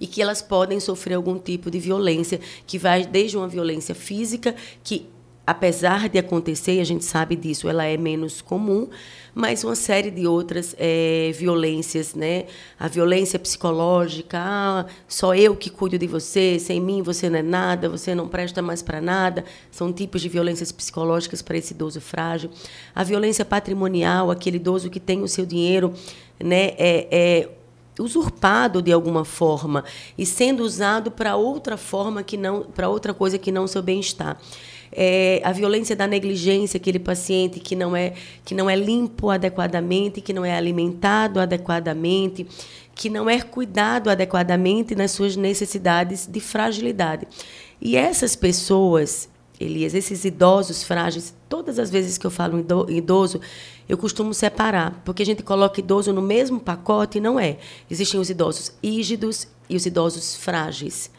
e 0.00 0.06
que 0.06 0.20
elas 0.20 0.42
podem 0.42 0.80
sofrer 0.80 1.14
algum 1.14 1.38
tipo 1.38 1.70
de 1.70 1.78
violência, 1.78 2.40
que 2.66 2.76
vai 2.76 3.06
desde 3.06 3.36
uma 3.36 3.46
violência 3.46 3.94
física, 3.94 4.52
que 4.82 5.06
apesar 5.46 6.08
de 6.08 6.18
acontecer, 6.18 6.80
a 6.80 6.84
gente 6.84 7.04
sabe 7.04 7.34
disso, 7.34 7.68
ela 7.68 7.84
é 7.84 7.96
menos 7.96 8.40
comum, 8.40 8.88
mas 9.34 9.64
uma 9.64 9.74
série 9.74 10.10
de 10.10 10.26
outras 10.26 10.76
é, 10.78 11.32
violências, 11.34 12.14
né? 12.14 12.44
A 12.78 12.86
violência 12.86 13.38
psicológica, 13.38 14.38
ah, 14.40 14.86
só 15.08 15.34
eu 15.34 15.56
que 15.56 15.68
cuido 15.68 15.98
de 15.98 16.06
você, 16.06 16.58
sem 16.60 16.80
mim 16.80 17.02
você 17.02 17.28
não 17.28 17.38
é 17.38 17.42
nada, 17.42 17.88
você 17.88 18.14
não 18.14 18.28
presta 18.28 18.62
mais 18.62 18.82
para 18.82 19.00
nada, 19.00 19.44
são 19.70 19.92
tipos 19.92 20.22
de 20.22 20.28
violências 20.28 20.70
psicológicas 20.70 21.42
para 21.42 21.56
esse 21.56 21.72
idoso 21.72 22.00
frágil. 22.00 22.50
A 22.94 23.02
violência 23.02 23.44
patrimonial, 23.44 24.30
aquele 24.30 24.56
idoso 24.56 24.90
que 24.90 25.00
tem 25.00 25.22
o 25.22 25.28
seu 25.28 25.44
dinheiro, 25.44 25.92
né? 26.38 26.74
É, 26.78 27.08
é 27.10 27.48
usurpado 27.98 28.80
de 28.80 28.90
alguma 28.90 29.24
forma 29.24 29.84
e 30.16 30.24
sendo 30.24 30.62
usado 30.62 31.10
para 31.10 31.36
outra 31.36 31.76
forma 31.76 32.22
que 32.22 32.38
não 32.38 32.62
para 32.62 32.88
outra 32.88 33.12
coisa 33.12 33.38
que 33.38 33.52
não 33.52 33.66
seu 33.66 33.82
bem-estar 33.82 34.40
é, 34.92 35.40
a 35.42 35.52
violência 35.52 35.96
da 35.96 36.06
negligência, 36.06 36.76
aquele 36.76 36.98
paciente 36.98 37.58
que 37.58 37.74
não 37.74 37.96
é 37.96 38.12
que 38.44 38.54
não 38.54 38.68
é 38.68 38.76
limpo 38.76 39.30
adequadamente, 39.30 40.20
que 40.20 40.32
não 40.32 40.44
é 40.44 40.54
alimentado 40.54 41.40
adequadamente, 41.40 42.46
que 42.94 43.08
não 43.08 43.28
é 43.28 43.40
cuidado 43.40 44.10
adequadamente 44.10 44.94
nas 44.94 45.12
suas 45.12 45.34
necessidades 45.34 46.26
de 46.26 46.40
fragilidade. 46.40 47.26
E 47.80 47.96
essas 47.96 48.36
pessoas, 48.36 49.28
Elias, 49.58 49.94
esses 49.94 50.24
idosos 50.24 50.82
frágeis, 50.82 51.34
todas 51.48 51.78
as 51.78 51.90
vezes 51.90 52.18
que 52.18 52.26
eu 52.26 52.30
falo 52.30 52.64
idoso, 52.88 53.40
eu 53.88 53.96
costumo 53.96 54.34
separar, 54.34 55.02
porque 55.04 55.22
a 55.22 55.26
gente 55.26 55.42
coloca 55.42 55.80
idoso 55.80 56.12
no 56.12 56.22
mesmo 56.22 56.60
pacote 56.60 57.18
e 57.18 57.20
não 57.20 57.40
é. 57.40 57.58
Existem 57.90 58.20
os 58.20 58.28
idosos 58.28 58.72
rígidos 58.82 59.48
e 59.68 59.76
os 59.76 59.86
idosos 59.86 60.36
frágeis. 60.36 61.10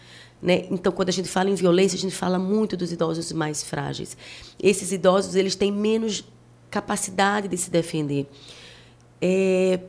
Né? 0.44 0.66
Então, 0.70 0.92
quando 0.92 1.08
a 1.08 1.14
gente 1.14 1.30
fala 1.30 1.50
em 1.50 1.56
violência, 1.56 1.96
a 1.96 2.00
gente 2.00 2.14
fala 2.14 2.38
muito 2.38 2.76
dos 2.76 2.92
idosos 2.92 3.32
mais 3.32 3.64
frágeis. 3.64 4.18
Esses 4.62 4.92
idosos 4.92 5.36
eles 5.36 5.56
têm 5.56 5.72
menos 5.72 6.26
capacidade 6.70 7.48
de 7.48 7.56
se 7.56 7.72
defender, 7.72 8.28
é, 9.22 9.80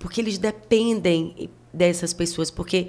porque 0.00 0.20
eles 0.20 0.36
dependem 0.36 1.48
dessas 1.72 2.12
pessoas, 2.12 2.50
porque 2.50 2.88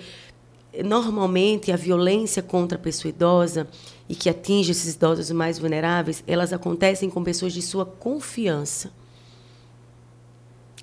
normalmente 0.84 1.72
a 1.72 1.76
violência 1.76 2.42
contra 2.42 2.78
a 2.78 2.82
pessoa 2.82 3.10
idosa 3.10 3.68
e 4.10 4.16
que 4.16 4.30
atinge 4.30 4.72
esses 4.72 4.96
idosos 4.96 5.30
mais 5.30 5.60
vulneráveis, 5.60 6.24
elas 6.26 6.52
acontecem 6.52 7.08
com 7.08 7.24
pessoas 7.24 7.54
de 7.54 7.62
sua 7.62 7.86
confiança. 7.86 8.92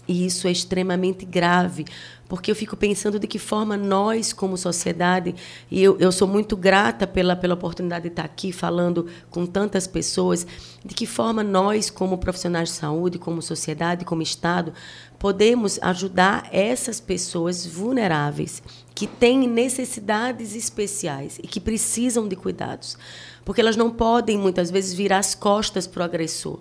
E 0.08 0.24
isso 0.24 0.48
é 0.48 0.50
extremamente 0.50 1.26
grave, 1.26 1.84
porque 2.30 2.50
eu 2.50 2.56
fico 2.56 2.74
pensando 2.74 3.18
de 3.18 3.26
que 3.26 3.38
forma 3.38 3.76
nós, 3.76 4.32
como 4.32 4.56
sociedade, 4.56 5.34
e 5.70 5.82
eu, 5.82 5.98
eu 5.98 6.10
sou 6.10 6.26
muito 6.26 6.56
grata 6.56 7.06
pela, 7.06 7.36
pela 7.36 7.52
oportunidade 7.52 8.04
de 8.04 8.08
estar 8.08 8.24
aqui 8.24 8.50
falando 8.50 9.06
com 9.30 9.44
tantas 9.44 9.86
pessoas, 9.86 10.46
de 10.82 10.94
que 10.94 11.04
forma 11.04 11.44
nós, 11.44 11.90
como 11.90 12.16
profissionais 12.16 12.70
de 12.70 12.76
saúde, 12.76 13.18
como 13.18 13.42
sociedade, 13.42 14.06
como 14.06 14.22
Estado, 14.22 14.72
podemos 15.18 15.78
ajudar 15.82 16.48
essas 16.52 17.00
pessoas 17.00 17.66
vulneráveis, 17.66 18.62
que 18.94 19.06
têm 19.06 19.46
necessidades 19.46 20.56
especiais 20.56 21.38
e 21.42 21.46
que 21.46 21.60
precisam 21.60 22.26
de 22.26 22.34
cuidados. 22.34 22.96
Porque 23.44 23.60
elas 23.60 23.76
não 23.76 23.90
podem, 23.90 24.38
muitas 24.38 24.70
vezes, 24.70 24.94
virar 24.94 25.18
as 25.18 25.34
costas 25.34 25.86
para 25.86 26.00
o 26.00 26.04
agressor 26.04 26.60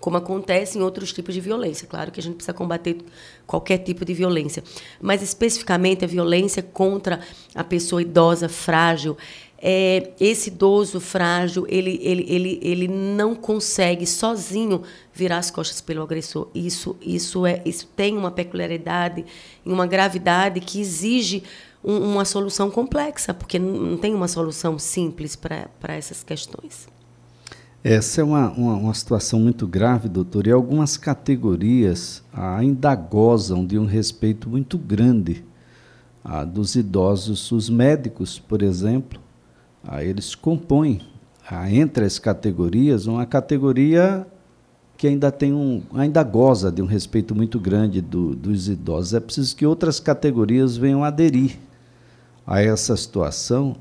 como 0.00 0.16
acontece 0.16 0.78
em 0.78 0.82
outros 0.82 1.12
tipos 1.12 1.34
de 1.34 1.40
violência. 1.40 1.86
Claro 1.86 2.10
que 2.10 2.18
a 2.18 2.22
gente 2.22 2.36
precisa 2.36 2.54
combater 2.54 2.96
qualquer 3.46 3.78
tipo 3.78 4.04
de 4.04 4.14
violência, 4.14 4.64
mas 5.00 5.22
especificamente 5.22 6.04
a 6.04 6.08
violência 6.08 6.62
contra 6.62 7.20
a 7.54 7.62
pessoa 7.62 8.00
idosa, 8.00 8.48
frágil. 8.48 9.16
É, 9.62 10.12
esse 10.18 10.48
idoso 10.48 10.98
frágil, 11.00 11.66
ele, 11.68 12.00
ele, 12.02 12.24
ele, 12.26 12.60
ele 12.62 12.88
não 12.88 13.34
consegue 13.34 14.06
sozinho 14.06 14.82
virar 15.12 15.36
as 15.36 15.50
costas 15.50 15.82
pelo 15.82 16.02
agressor. 16.02 16.48
Isso, 16.54 16.96
isso, 17.02 17.44
é, 17.44 17.60
isso 17.66 17.86
tem 17.94 18.16
uma 18.16 18.30
peculiaridade 18.30 19.22
e 19.64 19.70
uma 19.70 19.86
gravidade 19.86 20.60
que 20.60 20.80
exige 20.80 21.42
um, 21.84 21.98
uma 21.98 22.24
solução 22.24 22.70
complexa, 22.70 23.34
porque 23.34 23.58
não 23.58 23.98
tem 23.98 24.14
uma 24.14 24.28
solução 24.28 24.78
simples 24.78 25.36
para 25.36 25.94
essas 25.94 26.22
questões. 26.22 26.88
Essa 27.82 28.20
é 28.20 28.24
uma, 28.24 28.50
uma, 28.50 28.74
uma, 28.74 28.94
situação 28.94 29.40
muito 29.40 29.66
grave, 29.66 30.06
doutor, 30.06 30.46
e 30.46 30.52
algumas 30.52 30.98
categorias 30.98 32.22
ainda 32.30 32.94
gozam 32.94 33.64
de 33.64 33.78
um 33.78 33.86
respeito 33.86 34.50
muito 34.50 34.76
grande 34.76 35.42
ah, 36.22 36.44
dos 36.44 36.76
idosos. 36.76 37.50
Os 37.50 37.70
médicos, 37.70 38.38
por 38.38 38.60
exemplo, 38.60 39.18
ah, 39.82 40.04
eles 40.04 40.34
compõem 40.34 41.00
ah, 41.50 41.72
entre 41.72 42.04
as 42.04 42.18
categorias 42.18 43.06
uma 43.06 43.24
categoria 43.24 44.26
que 44.98 45.08
ainda 45.08 45.32
tem 45.32 45.54
um, 45.54 45.82
ainda 45.94 46.22
goza 46.22 46.70
de 46.70 46.82
um 46.82 46.86
respeito 46.86 47.34
muito 47.34 47.58
grande 47.58 48.02
do, 48.02 48.34
dos 48.34 48.68
idosos. 48.68 49.14
É 49.14 49.20
preciso 49.20 49.56
que 49.56 49.64
outras 49.64 49.98
categorias 49.98 50.76
venham 50.76 51.02
aderir 51.02 51.56
a 52.46 52.60
essa 52.60 52.94
situação 52.94 53.74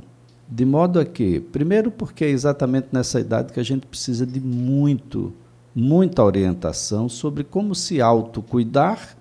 de 0.49 0.65
modo 0.65 0.99
a 0.99 1.05
que, 1.05 1.39
primeiro, 1.39 1.91
porque 1.91 2.25
é 2.25 2.29
exatamente 2.29 2.87
nessa 2.91 3.19
idade 3.19 3.53
que 3.53 3.59
a 3.59 3.63
gente 3.63 3.85
precisa 3.85 4.25
de 4.25 4.39
muito, 4.39 5.31
muita 5.75 6.23
orientação 6.23 7.07
sobre 7.07 7.43
como 7.43 7.75
se 7.75 8.01
autocuidar 8.01 9.15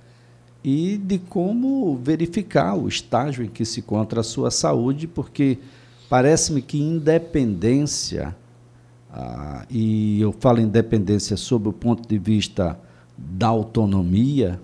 e 0.64 0.96
de 0.96 1.18
como 1.18 1.96
verificar 1.98 2.74
o 2.74 2.88
estágio 2.88 3.44
em 3.44 3.48
que 3.48 3.64
se 3.66 3.80
encontra 3.80 4.20
a 4.20 4.24
sua 4.24 4.50
saúde, 4.50 5.06
porque 5.06 5.58
parece-me 6.08 6.62
que 6.62 6.80
independência, 6.80 8.34
ah, 9.12 9.66
e 9.68 10.20
eu 10.22 10.32
falo 10.32 10.60
independência 10.60 11.36
sob 11.36 11.68
o 11.68 11.72
ponto 11.74 12.08
de 12.08 12.18
vista 12.18 12.78
da 13.18 13.48
autonomia, 13.48 14.58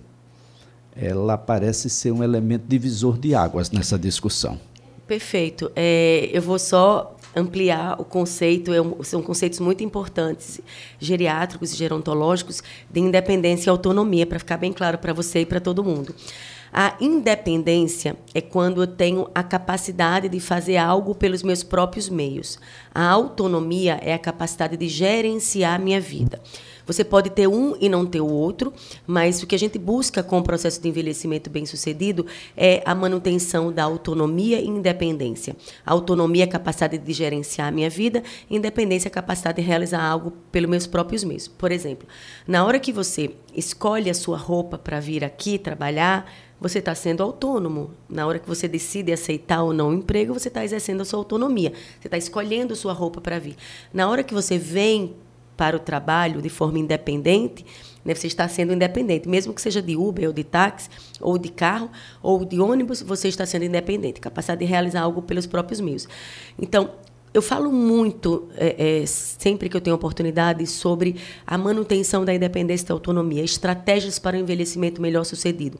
ela 0.96 1.36
parece 1.36 1.90
ser 1.90 2.10
um 2.10 2.22
elemento 2.22 2.64
divisor 2.66 3.18
de 3.18 3.34
águas 3.34 3.70
nessa 3.70 3.98
discussão. 3.98 4.58
Perfeito. 5.06 5.70
É, 5.76 6.30
eu 6.32 6.40
vou 6.40 6.58
só 6.58 7.14
ampliar 7.36 8.00
o 8.00 8.04
conceito, 8.04 8.72
é 8.72 9.04
são 9.04 9.22
conceitos 9.22 9.58
muito 9.58 9.82
importantes, 9.82 10.60
geriátricos 10.98 11.72
e 11.72 11.76
gerontológicos, 11.76 12.62
de 12.90 13.00
independência 13.00 13.68
e 13.68 13.70
autonomia, 13.70 14.24
para 14.26 14.38
ficar 14.38 14.56
bem 14.56 14.72
claro 14.72 14.98
para 14.98 15.12
você 15.12 15.40
e 15.40 15.46
para 15.46 15.60
todo 15.60 15.82
mundo. 15.82 16.14
A 16.72 16.96
independência 17.00 18.16
é 18.34 18.40
quando 18.40 18.82
eu 18.82 18.86
tenho 18.86 19.28
a 19.32 19.44
capacidade 19.44 20.28
de 20.28 20.40
fazer 20.40 20.76
algo 20.76 21.14
pelos 21.14 21.42
meus 21.42 21.62
próprios 21.62 22.08
meios. 22.08 22.58
A 22.92 23.08
autonomia 23.08 24.00
é 24.02 24.12
a 24.12 24.18
capacidade 24.18 24.76
de 24.76 24.88
gerenciar 24.88 25.74
a 25.74 25.78
minha 25.78 26.00
vida. 26.00 26.40
Você 26.86 27.04
pode 27.04 27.30
ter 27.30 27.46
um 27.48 27.76
e 27.80 27.88
não 27.88 28.04
ter 28.04 28.20
o 28.20 28.28
outro, 28.28 28.72
mas 29.06 29.42
o 29.42 29.46
que 29.46 29.54
a 29.54 29.58
gente 29.58 29.78
busca 29.78 30.22
com 30.22 30.38
o 30.38 30.42
processo 30.42 30.80
de 30.80 30.88
envelhecimento 30.88 31.48
bem-sucedido 31.48 32.26
é 32.56 32.82
a 32.84 32.94
manutenção 32.94 33.72
da 33.72 33.84
autonomia 33.84 34.60
e 34.60 34.66
independência. 34.66 35.56
A 35.84 35.92
autonomia 35.92 36.44
é 36.44 36.46
a 36.46 36.50
capacidade 36.50 36.98
de 36.98 37.12
gerenciar 37.12 37.68
a 37.68 37.70
minha 37.70 37.90
vida, 37.90 38.22
independência 38.50 39.08
é 39.08 39.10
a 39.10 39.12
capacidade 39.12 39.60
de 39.60 39.66
realizar 39.66 40.02
algo 40.02 40.32
pelos 40.52 40.70
meus 40.70 40.86
próprios 40.86 41.24
meios. 41.24 41.48
Por 41.48 41.72
exemplo, 41.72 42.06
na 42.46 42.64
hora 42.64 42.78
que 42.78 42.92
você 42.92 43.30
escolhe 43.54 44.10
a 44.10 44.14
sua 44.14 44.36
roupa 44.36 44.76
para 44.76 45.00
vir 45.00 45.24
aqui 45.24 45.58
trabalhar, 45.58 46.30
você 46.60 46.78
está 46.78 46.94
sendo 46.94 47.22
autônomo. 47.22 47.90
Na 48.08 48.26
hora 48.26 48.38
que 48.38 48.48
você 48.48 48.66
decide 48.66 49.12
aceitar 49.12 49.62
ou 49.62 49.72
não 49.72 49.90
o 49.90 49.94
emprego, 49.94 50.32
você 50.32 50.48
está 50.48 50.64
exercendo 50.64 51.02
a 51.02 51.04
sua 51.04 51.18
autonomia. 51.18 51.72
Você 52.00 52.08
está 52.08 52.16
escolhendo 52.16 52.74
sua 52.74 52.92
roupa 52.92 53.20
para 53.20 53.38
vir. 53.38 53.56
Na 53.92 54.08
hora 54.08 54.22
que 54.22 54.32
você 54.32 54.56
vem 54.56 55.14
para 55.56 55.76
o 55.76 55.78
trabalho 55.78 56.42
de 56.42 56.48
forma 56.48 56.78
independente, 56.78 57.64
né? 58.04 58.14
você 58.14 58.26
está 58.26 58.46
sendo 58.48 58.72
independente. 58.72 59.28
Mesmo 59.28 59.52
que 59.52 59.60
seja 59.60 59.80
de 59.80 59.96
Uber, 59.96 60.26
ou 60.28 60.32
de 60.32 60.44
táxi, 60.44 60.88
ou 61.20 61.38
de 61.38 61.48
carro, 61.48 61.90
ou 62.22 62.44
de 62.44 62.60
ônibus, 62.60 63.02
você 63.02 63.28
está 63.28 63.46
sendo 63.46 63.64
independente, 63.64 64.20
capacidade 64.20 64.60
de 64.60 64.66
realizar 64.66 65.02
algo 65.02 65.22
pelos 65.22 65.46
próprios 65.46 65.80
meios. 65.80 66.08
Então, 66.58 66.90
eu 67.32 67.42
falo 67.42 67.72
muito, 67.72 68.48
é, 68.56 69.00
é, 69.02 69.06
sempre 69.06 69.68
que 69.68 69.76
eu 69.76 69.80
tenho 69.80 69.96
oportunidade, 69.96 70.64
sobre 70.68 71.16
a 71.44 71.58
manutenção 71.58 72.24
da 72.24 72.32
independência 72.32 72.84
e 72.84 72.88
da 72.88 72.94
autonomia, 72.94 73.42
estratégias 73.42 74.20
para 74.20 74.36
o 74.36 74.40
envelhecimento 74.40 75.02
melhor 75.02 75.24
sucedido. 75.24 75.78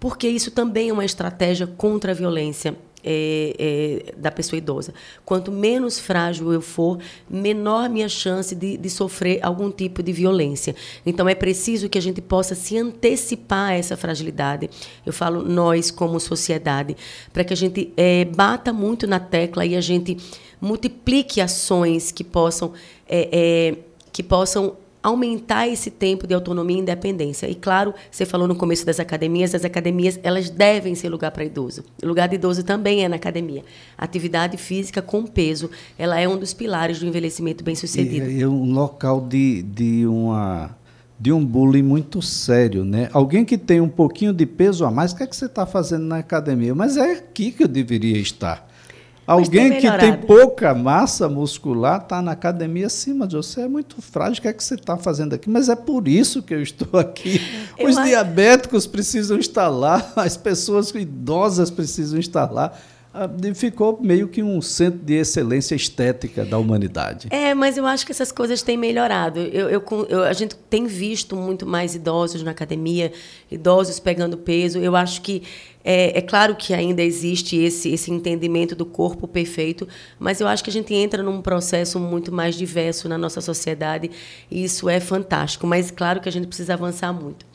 Porque 0.00 0.28
isso 0.28 0.50
também 0.50 0.88
é 0.88 0.92
uma 0.92 1.04
estratégia 1.04 1.66
contra 1.66 2.12
a 2.12 2.14
violência 2.14 2.74
é, 3.04 3.54
é, 3.58 4.14
da 4.16 4.30
pessoa 4.30 4.58
idosa. 4.58 4.92
Quanto 5.24 5.50
menos 5.50 5.98
frágil 5.98 6.52
eu 6.52 6.60
for, 6.60 6.98
menor 7.28 7.88
minha 7.88 8.08
chance 8.08 8.54
de, 8.54 8.76
de, 8.76 8.90
sofrer 8.90 9.40
algum 9.42 9.70
tipo 9.70 10.02
de 10.02 10.12
violência. 10.12 10.74
Então, 11.04 11.28
é 11.28 11.34
preciso 11.34 11.88
que 11.88 11.98
a 11.98 12.02
gente 12.02 12.20
possa 12.20 12.54
se 12.54 12.76
antecipar 12.76 13.70
a 13.70 13.74
essa 13.74 13.96
fragilidade. 13.96 14.68
Eu 15.04 15.12
falo 15.12 15.42
nós, 15.42 15.90
como 15.90 16.18
sociedade, 16.18 16.96
para 17.32 17.44
que 17.44 17.52
a 17.52 17.56
gente 17.56 17.92
é, 17.96 18.24
bata 18.24 18.72
muito 18.72 19.06
na 19.06 19.20
tecla 19.20 19.64
e 19.64 19.76
a 19.76 19.80
gente 19.80 20.16
multiplique 20.60 21.40
ações 21.40 22.10
que 22.10 22.24
possam, 22.24 22.72
é, 23.08 23.28
é, 23.32 23.76
que 24.12 24.22
possam 24.22 24.76
aumentar 25.02 25.68
esse 25.68 25.90
tempo 25.90 26.26
de 26.26 26.34
autonomia 26.34 26.76
e 26.76 26.80
independência. 26.80 27.48
E 27.48 27.54
claro, 27.54 27.94
você 28.10 28.26
falou 28.26 28.48
no 28.48 28.54
começo 28.54 28.84
das 28.84 28.98
academias, 29.00 29.54
as 29.54 29.64
academias 29.64 30.18
elas 30.22 30.50
devem 30.50 30.94
ser 30.94 31.08
lugar 31.08 31.30
para 31.30 31.44
idoso. 31.44 31.84
O 32.02 32.06
lugar 32.06 32.28
de 32.28 32.34
idoso 32.34 32.62
também 32.62 33.04
é 33.04 33.08
na 33.08 33.16
academia. 33.16 33.64
Atividade 33.96 34.56
física 34.56 35.00
com 35.00 35.24
peso, 35.24 35.70
ela 35.98 36.18
é 36.18 36.28
um 36.28 36.36
dos 36.36 36.52
pilares 36.52 36.98
do 36.98 37.06
envelhecimento 37.06 37.62
bem-sucedido. 37.62 38.30
É, 38.30 38.46
um 38.46 38.72
local 38.72 39.20
de, 39.20 39.62
de 39.62 40.06
uma 40.06 40.76
de 41.20 41.32
um 41.32 41.44
bullying 41.44 41.82
muito 41.82 42.22
sério, 42.22 42.84
né? 42.84 43.08
Alguém 43.12 43.44
que 43.44 43.58
tem 43.58 43.80
um 43.80 43.88
pouquinho 43.88 44.32
de 44.32 44.46
peso 44.46 44.84
a 44.84 44.90
mais, 44.90 45.10
o 45.10 45.16
que 45.16 45.24
é 45.24 45.26
que 45.26 45.34
você 45.34 45.46
está 45.46 45.66
fazendo 45.66 46.04
na 46.04 46.18
academia? 46.18 46.74
Mas 46.74 46.96
é 46.96 47.14
aqui 47.14 47.50
que 47.50 47.64
eu 47.64 47.68
deveria 47.68 48.18
estar. 48.18 48.67
Alguém 49.28 49.70
tem 49.72 49.80
que 49.82 49.98
tem 49.98 50.16
pouca 50.16 50.74
massa 50.74 51.28
muscular 51.28 52.00
está 52.00 52.22
na 52.22 52.32
academia 52.32 52.86
acima 52.86 53.26
de 53.26 53.36
você, 53.36 53.60
é 53.60 53.68
muito 53.68 54.00
frágil. 54.00 54.38
O 54.38 54.42
que 54.42 54.48
é 54.48 54.52
que 54.54 54.64
você 54.64 54.74
está 54.74 54.96
fazendo 54.96 55.34
aqui? 55.34 55.50
Mas 55.50 55.68
é 55.68 55.76
por 55.76 56.08
isso 56.08 56.42
que 56.42 56.54
eu 56.54 56.62
estou 56.62 56.98
aqui. 56.98 57.38
Eu 57.76 57.90
Os 57.90 57.98
acho... 57.98 58.08
diabéticos 58.08 58.86
precisam 58.86 59.38
estar 59.38 59.68
lá, 59.68 60.12
as 60.16 60.36
pessoas 60.38 60.90
idosas 60.90 61.70
precisam 61.70 62.18
estar 62.18 62.50
lá. 62.50 62.72
Ah, 63.12 63.28
ficou 63.54 63.98
meio 64.00 64.28
que 64.28 64.42
um 64.42 64.60
centro 64.60 64.98
de 64.98 65.14
excelência 65.14 65.74
estética 65.74 66.44
da 66.44 66.58
humanidade. 66.58 67.28
É, 67.30 67.54
mas 67.54 67.76
eu 67.76 67.86
acho 67.86 68.04
que 68.04 68.12
essas 68.12 68.30
coisas 68.30 68.62
têm 68.62 68.76
melhorado. 68.76 69.40
Eu, 69.40 69.70
eu, 69.70 70.06
eu, 70.08 70.22
a 70.24 70.32
gente 70.32 70.54
tem 70.54 70.86
visto 70.86 71.34
muito 71.34 71.66
mais 71.66 71.94
idosos 71.94 72.42
na 72.42 72.50
academia, 72.50 73.10
idosos 73.50 73.98
pegando 73.98 74.36
peso. 74.36 74.78
Eu 74.78 74.94
acho 74.94 75.22
que 75.22 75.42
é, 75.82 76.18
é, 76.18 76.20
claro 76.20 76.54
que 76.54 76.74
ainda 76.74 77.02
existe 77.02 77.56
esse, 77.56 77.90
esse 77.90 78.10
entendimento 78.10 78.76
do 78.76 78.84
corpo 78.84 79.26
perfeito, 79.26 79.88
mas 80.18 80.38
eu 80.38 80.46
acho 80.46 80.62
que 80.62 80.68
a 80.68 80.72
gente 80.72 80.92
entra 80.92 81.22
num 81.22 81.40
processo 81.40 81.98
muito 81.98 82.30
mais 82.30 82.56
diverso 82.56 83.08
na 83.08 83.16
nossa 83.16 83.40
sociedade 83.40 84.10
e 84.50 84.64
isso 84.64 84.86
é 84.86 85.00
fantástico. 85.00 85.66
Mas 85.66 85.90
claro 85.90 86.20
que 86.20 86.28
a 86.28 86.32
gente 86.32 86.46
precisa 86.46 86.74
avançar 86.74 87.12
muito. 87.12 87.46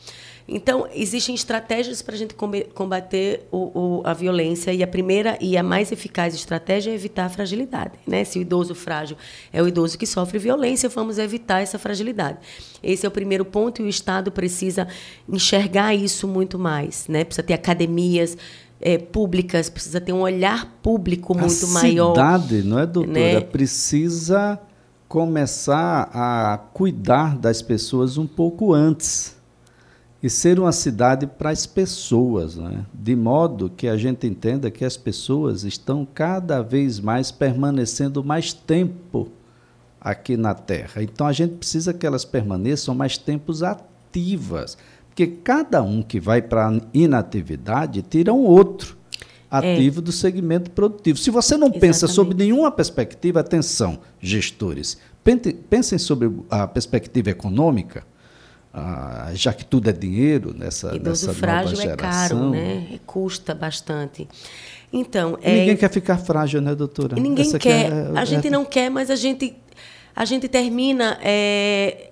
Então, 0.46 0.86
existem 0.94 1.34
estratégias 1.34 2.02
para 2.02 2.14
a 2.14 2.18
gente 2.18 2.34
combater 2.74 3.46
o, 3.50 3.56
o, 3.58 4.02
a 4.04 4.12
violência 4.12 4.74
e 4.74 4.82
a 4.82 4.86
primeira 4.86 5.38
e 5.40 5.56
a 5.56 5.62
mais 5.62 5.90
eficaz 5.90 6.34
estratégia 6.34 6.90
é 6.90 6.94
evitar 6.94 7.24
a 7.24 7.28
fragilidade. 7.30 7.92
Né? 8.06 8.24
Se 8.24 8.38
o 8.38 8.42
idoso 8.42 8.74
frágil 8.74 9.16
é 9.50 9.62
o 9.62 9.66
idoso 9.66 9.96
que 9.96 10.06
sofre 10.06 10.38
violência, 10.38 10.88
vamos 10.90 11.18
evitar 11.18 11.60
essa 11.60 11.78
fragilidade. 11.78 12.38
Esse 12.82 13.06
é 13.06 13.08
o 13.08 13.12
primeiro 13.12 13.44
ponto 13.44 13.80
e 13.80 13.86
o 13.86 13.88
Estado 13.88 14.30
precisa 14.30 14.86
enxergar 15.26 15.94
isso 15.94 16.28
muito 16.28 16.58
mais. 16.58 17.08
Né? 17.08 17.24
Precisa 17.24 17.42
ter 17.42 17.54
academias, 17.54 18.36
é, 18.82 18.98
públicas, 18.98 19.70
precisa 19.70 19.98
ter 19.98 20.12
um 20.12 20.20
olhar 20.20 20.78
público 20.82 21.34
muito 21.34 21.64
a 21.64 21.68
maior. 21.68 22.10
A 22.10 22.38
cidade, 22.38 22.62
não 22.62 22.78
é, 22.78 22.86
doutora? 22.86 23.12
Né? 23.12 23.40
Precisa 23.40 24.60
começar 25.08 26.10
a 26.12 26.58
cuidar 26.74 27.38
das 27.38 27.62
pessoas 27.62 28.18
um 28.18 28.26
pouco 28.26 28.74
antes 28.74 29.34
e 30.24 30.30
ser 30.30 30.58
uma 30.58 30.72
cidade 30.72 31.26
para 31.26 31.50
as 31.50 31.66
pessoas, 31.66 32.56
né? 32.56 32.86
de 32.94 33.14
modo 33.14 33.68
que 33.68 33.86
a 33.86 33.94
gente 33.94 34.26
entenda 34.26 34.70
que 34.70 34.82
as 34.82 34.96
pessoas 34.96 35.64
estão 35.64 36.08
cada 36.14 36.62
vez 36.62 36.98
mais 36.98 37.30
permanecendo 37.30 38.24
mais 38.24 38.50
tempo 38.50 39.28
aqui 40.00 40.34
na 40.34 40.54
Terra. 40.54 41.02
Então 41.02 41.26
a 41.26 41.32
gente 41.34 41.56
precisa 41.56 41.92
que 41.92 42.06
elas 42.06 42.24
permaneçam 42.24 42.94
mais 42.94 43.18
tempos 43.18 43.62
ativas, 43.62 44.78
porque 45.08 45.26
cada 45.26 45.82
um 45.82 46.02
que 46.02 46.18
vai 46.18 46.40
para 46.40 46.70
a 46.70 46.80
inatividade 46.94 48.00
tira 48.00 48.32
um 48.32 48.46
outro 48.46 48.96
ativo 49.50 50.00
é. 50.00 50.02
do 50.04 50.10
segmento 50.10 50.70
produtivo. 50.70 51.18
Se 51.18 51.30
você 51.30 51.54
não 51.54 51.66
Exatamente. 51.66 51.80
pensa 51.82 52.06
sob 52.06 52.34
nenhuma 52.34 52.70
perspectiva, 52.70 53.40
atenção, 53.40 53.98
gestores, 54.22 54.96
pensem 55.68 55.98
sobre 55.98 56.32
a 56.48 56.66
perspectiva 56.66 57.28
econômica 57.28 58.06
ah, 58.76 59.30
já 59.34 59.52
que 59.52 59.64
tudo 59.64 59.88
é 59.88 59.92
dinheiro 59.92 60.52
nessa, 60.52 60.96
Idoso 60.96 61.28
nessa 61.28 61.38
frágil 61.38 61.76
nova 61.76 61.82
geração. 61.82 62.08
é 62.08 62.28
caro, 62.28 62.50
né? 62.50 63.00
Custa 63.06 63.54
bastante. 63.54 64.26
Então, 64.92 65.38
é... 65.40 65.60
Ninguém 65.60 65.76
quer 65.76 65.90
ficar 65.90 66.18
frágil, 66.18 66.60
né, 66.60 66.74
doutora? 66.74 67.14
Ninguém 67.14 67.46
Essa 67.46 67.58
quer. 67.58 67.92
É, 67.92 68.10
a 68.18 68.24
gente 68.24 68.50
não 68.50 68.64
quer, 68.64 68.90
mas 68.90 69.10
a 69.10 69.16
gente, 69.16 69.54
a 70.14 70.24
gente 70.24 70.48
termina 70.48 71.16
é, 71.22 72.10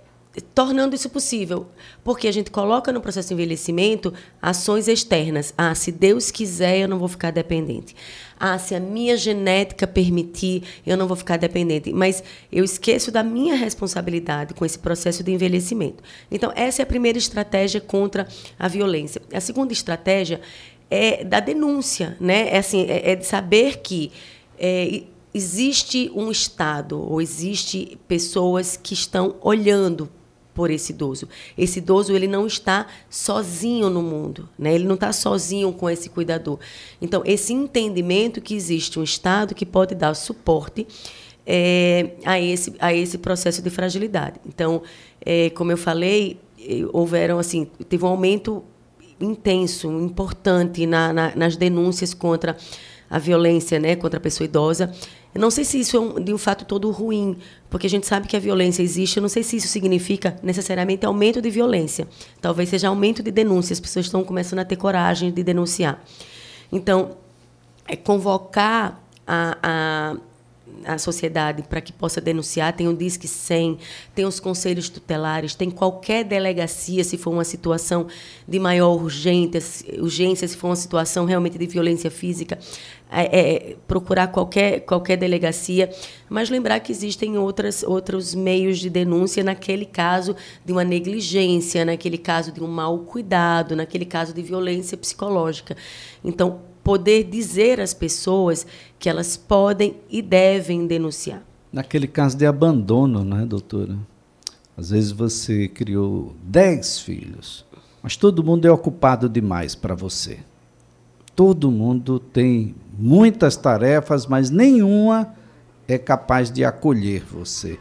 tornando 0.54 0.94
isso 0.94 1.10
possível. 1.10 1.66
Porque 2.02 2.26
a 2.26 2.32
gente 2.32 2.50
coloca 2.50 2.92
no 2.92 3.00
processo 3.00 3.28
de 3.28 3.34
envelhecimento 3.34 4.12
ações 4.40 4.88
externas. 4.88 5.52
Ah, 5.56 5.74
se 5.74 5.92
Deus 5.92 6.30
quiser, 6.30 6.78
eu 6.78 6.88
não 6.88 6.98
vou 6.98 7.08
ficar 7.08 7.30
dependente. 7.30 7.94
Ah, 8.38 8.58
se 8.58 8.74
a 8.74 8.80
minha 8.80 9.16
genética 9.16 9.86
permitir, 9.86 10.62
eu 10.86 10.96
não 10.96 11.06
vou 11.06 11.16
ficar 11.16 11.36
dependente. 11.36 11.92
Mas 11.92 12.22
eu 12.50 12.64
esqueço 12.64 13.10
da 13.10 13.22
minha 13.22 13.54
responsabilidade 13.54 14.54
com 14.54 14.64
esse 14.64 14.78
processo 14.78 15.22
de 15.22 15.32
envelhecimento. 15.32 16.02
Então, 16.30 16.52
essa 16.54 16.82
é 16.82 16.84
a 16.84 16.86
primeira 16.86 17.18
estratégia 17.18 17.80
contra 17.80 18.26
a 18.58 18.68
violência. 18.68 19.20
A 19.32 19.40
segunda 19.40 19.72
estratégia 19.72 20.40
é 20.90 21.24
da 21.24 21.40
denúncia, 21.40 22.16
né? 22.20 22.48
É, 22.48 22.58
assim, 22.58 22.86
é, 22.88 23.12
é 23.12 23.16
de 23.16 23.26
saber 23.26 23.78
que 23.78 24.12
é, 24.58 25.02
existe 25.32 26.10
um 26.14 26.30
Estado 26.30 27.00
ou 27.00 27.20
existe 27.20 27.98
pessoas 28.06 28.76
que 28.76 28.94
estão 28.94 29.36
olhando 29.40 30.10
por 30.54 30.70
esse 30.70 30.92
idoso. 30.92 31.28
Esse 31.56 31.78
idoso 31.78 32.14
ele 32.14 32.26
não 32.26 32.46
está 32.46 32.86
sozinho 33.08 33.88
no 33.88 34.02
mundo, 34.02 34.48
né? 34.58 34.74
Ele 34.74 34.84
não 34.84 34.94
está 34.94 35.12
sozinho 35.12 35.72
com 35.72 35.88
esse 35.88 36.08
cuidador. 36.08 36.58
Então 37.00 37.22
esse 37.24 37.52
entendimento 37.52 38.40
que 38.40 38.54
existe 38.54 38.98
um 38.98 39.02
Estado 39.02 39.54
que 39.54 39.66
pode 39.66 39.94
dar 39.94 40.14
suporte 40.14 40.86
é, 41.46 42.10
a 42.24 42.40
esse 42.40 42.74
a 42.78 42.94
esse 42.94 43.18
processo 43.18 43.62
de 43.62 43.70
fragilidade. 43.70 44.40
Então, 44.46 44.82
é, 45.20 45.50
como 45.50 45.72
eu 45.72 45.76
falei, 45.76 46.38
eh, 46.60 46.86
houveram 46.92 47.38
assim 47.38 47.66
teve 47.88 48.04
um 48.04 48.08
aumento 48.08 48.62
intenso, 49.20 49.90
importante 49.90 50.86
na, 50.86 51.12
na, 51.12 51.36
nas 51.36 51.56
denúncias 51.56 52.12
contra 52.14 52.56
a 53.08 53.18
violência, 53.18 53.78
né, 53.78 53.94
contra 53.94 54.18
a 54.18 54.20
pessoa 54.20 54.46
idosa. 54.46 54.92
Eu 55.34 55.40
não 55.40 55.50
sei 55.50 55.64
se 55.64 55.80
isso 55.80 55.96
é 55.96 56.00
um, 56.00 56.14
de 56.22 56.32
um 56.34 56.38
fato 56.38 56.64
todo 56.64 56.90
ruim, 56.90 57.38
porque 57.70 57.86
a 57.86 57.90
gente 57.90 58.06
sabe 58.06 58.28
que 58.28 58.36
a 58.36 58.40
violência 58.40 58.82
existe. 58.82 59.16
Eu 59.16 59.22
não 59.22 59.28
sei 59.28 59.42
se 59.42 59.56
isso 59.56 59.68
significa 59.68 60.36
necessariamente 60.42 61.06
aumento 61.06 61.40
de 61.40 61.50
violência. 61.50 62.06
Talvez 62.40 62.68
seja 62.68 62.88
aumento 62.88 63.22
de 63.22 63.30
denúncia. 63.30 63.72
As 63.72 63.80
pessoas 63.80 64.06
estão 64.06 64.22
começando 64.22 64.58
a 64.58 64.64
ter 64.64 64.76
coragem 64.76 65.30
de 65.30 65.42
denunciar. 65.42 66.02
Então, 66.70 67.16
é 67.88 67.96
convocar 67.96 69.02
a, 69.26 69.58
a 69.62 70.16
a 70.84 70.98
sociedade 70.98 71.62
para 71.62 71.80
que 71.80 71.92
possa 71.92 72.20
denunciar, 72.20 72.72
tem 72.72 72.88
o 72.88 72.96
Disque 72.96 73.28
100, 73.28 73.78
tem 74.14 74.24
os 74.24 74.40
conselhos 74.40 74.88
tutelares, 74.88 75.54
tem 75.54 75.70
qualquer 75.70 76.24
delegacia 76.24 77.04
se 77.04 77.16
for 77.16 77.30
uma 77.30 77.44
situação 77.44 78.06
de 78.46 78.58
maior 78.58 78.94
urgência, 78.94 79.60
urgência 80.00 80.46
se 80.46 80.56
for 80.56 80.68
uma 80.68 80.76
situação 80.76 81.24
realmente 81.24 81.58
de 81.58 81.66
violência 81.66 82.10
física, 82.10 82.58
é, 83.10 83.40
é, 83.40 83.76
procurar 83.86 84.28
qualquer, 84.28 84.80
qualquer 84.80 85.18
delegacia, 85.18 85.90
mas 86.30 86.48
lembrar 86.48 86.80
que 86.80 86.90
existem 86.90 87.36
outras, 87.36 87.82
outros 87.82 88.34
meios 88.34 88.78
de 88.78 88.88
denúncia 88.88 89.44
naquele 89.44 89.84
caso 89.84 90.34
de 90.64 90.72
uma 90.72 90.82
negligência, 90.82 91.84
naquele 91.84 92.16
caso 92.16 92.50
de 92.50 92.62
um 92.62 92.66
mau 92.66 93.00
cuidado, 93.00 93.76
naquele 93.76 94.06
caso 94.06 94.32
de 94.32 94.42
violência 94.42 94.96
psicológica. 94.96 95.76
Então, 96.24 96.71
poder 96.82 97.24
dizer 97.24 97.80
às 97.80 97.94
pessoas 97.94 98.66
que 98.98 99.08
elas 99.08 99.36
podem 99.36 99.96
e 100.10 100.20
devem 100.20 100.86
denunciar. 100.86 101.42
Naquele 101.72 102.06
caso 102.06 102.36
de 102.36 102.44
abandono, 102.44 103.24
né, 103.24 103.46
doutora? 103.46 103.96
Às 104.76 104.90
vezes 104.90 105.10
você 105.10 105.68
criou 105.68 106.34
dez 106.42 106.98
filhos, 106.98 107.64
mas 108.02 108.16
todo 108.16 108.44
mundo 108.44 108.66
é 108.66 108.70
ocupado 108.70 109.28
demais 109.28 109.74
para 109.74 109.94
você. 109.94 110.38
Todo 111.34 111.70
mundo 111.70 112.18
tem 112.18 112.74
muitas 112.98 113.56
tarefas, 113.56 114.26
mas 114.26 114.50
nenhuma 114.50 115.34
é 115.88 115.98
capaz 115.98 116.50
de 116.50 116.64
acolher 116.64 117.24
você. 117.24 117.78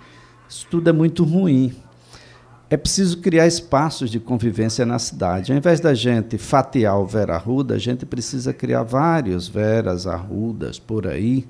Isso 0.48 0.68
tudo 0.70 0.90
é 0.90 0.94
muito 0.94 1.24
ruim 1.24 1.74
é 2.72 2.78
preciso 2.78 3.18
criar 3.18 3.46
espaços 3.46 4.10
de 4.10 4.18
convivência 4.18 4.86
na 4.86 4.98
cidade. 4.98 5.52
Ao 5.52 5.58
invés 5.58 5.82
da 5.82 5.94
gente 5.94 6.38
fatiar 6.38 6.98
o 6.98 7.06
Vera 7.06 7.36
Arruda, 7.36 7.76
a 7.76 7.78
gente 7.78 8.06
precisa 8.06 8.54
criar 8.54 8.84
vários 8.84 9.46
Veras 9.46 10.08
Arrudas 10.08 10.80
por 10.80 11.06
aí 11.06 11.46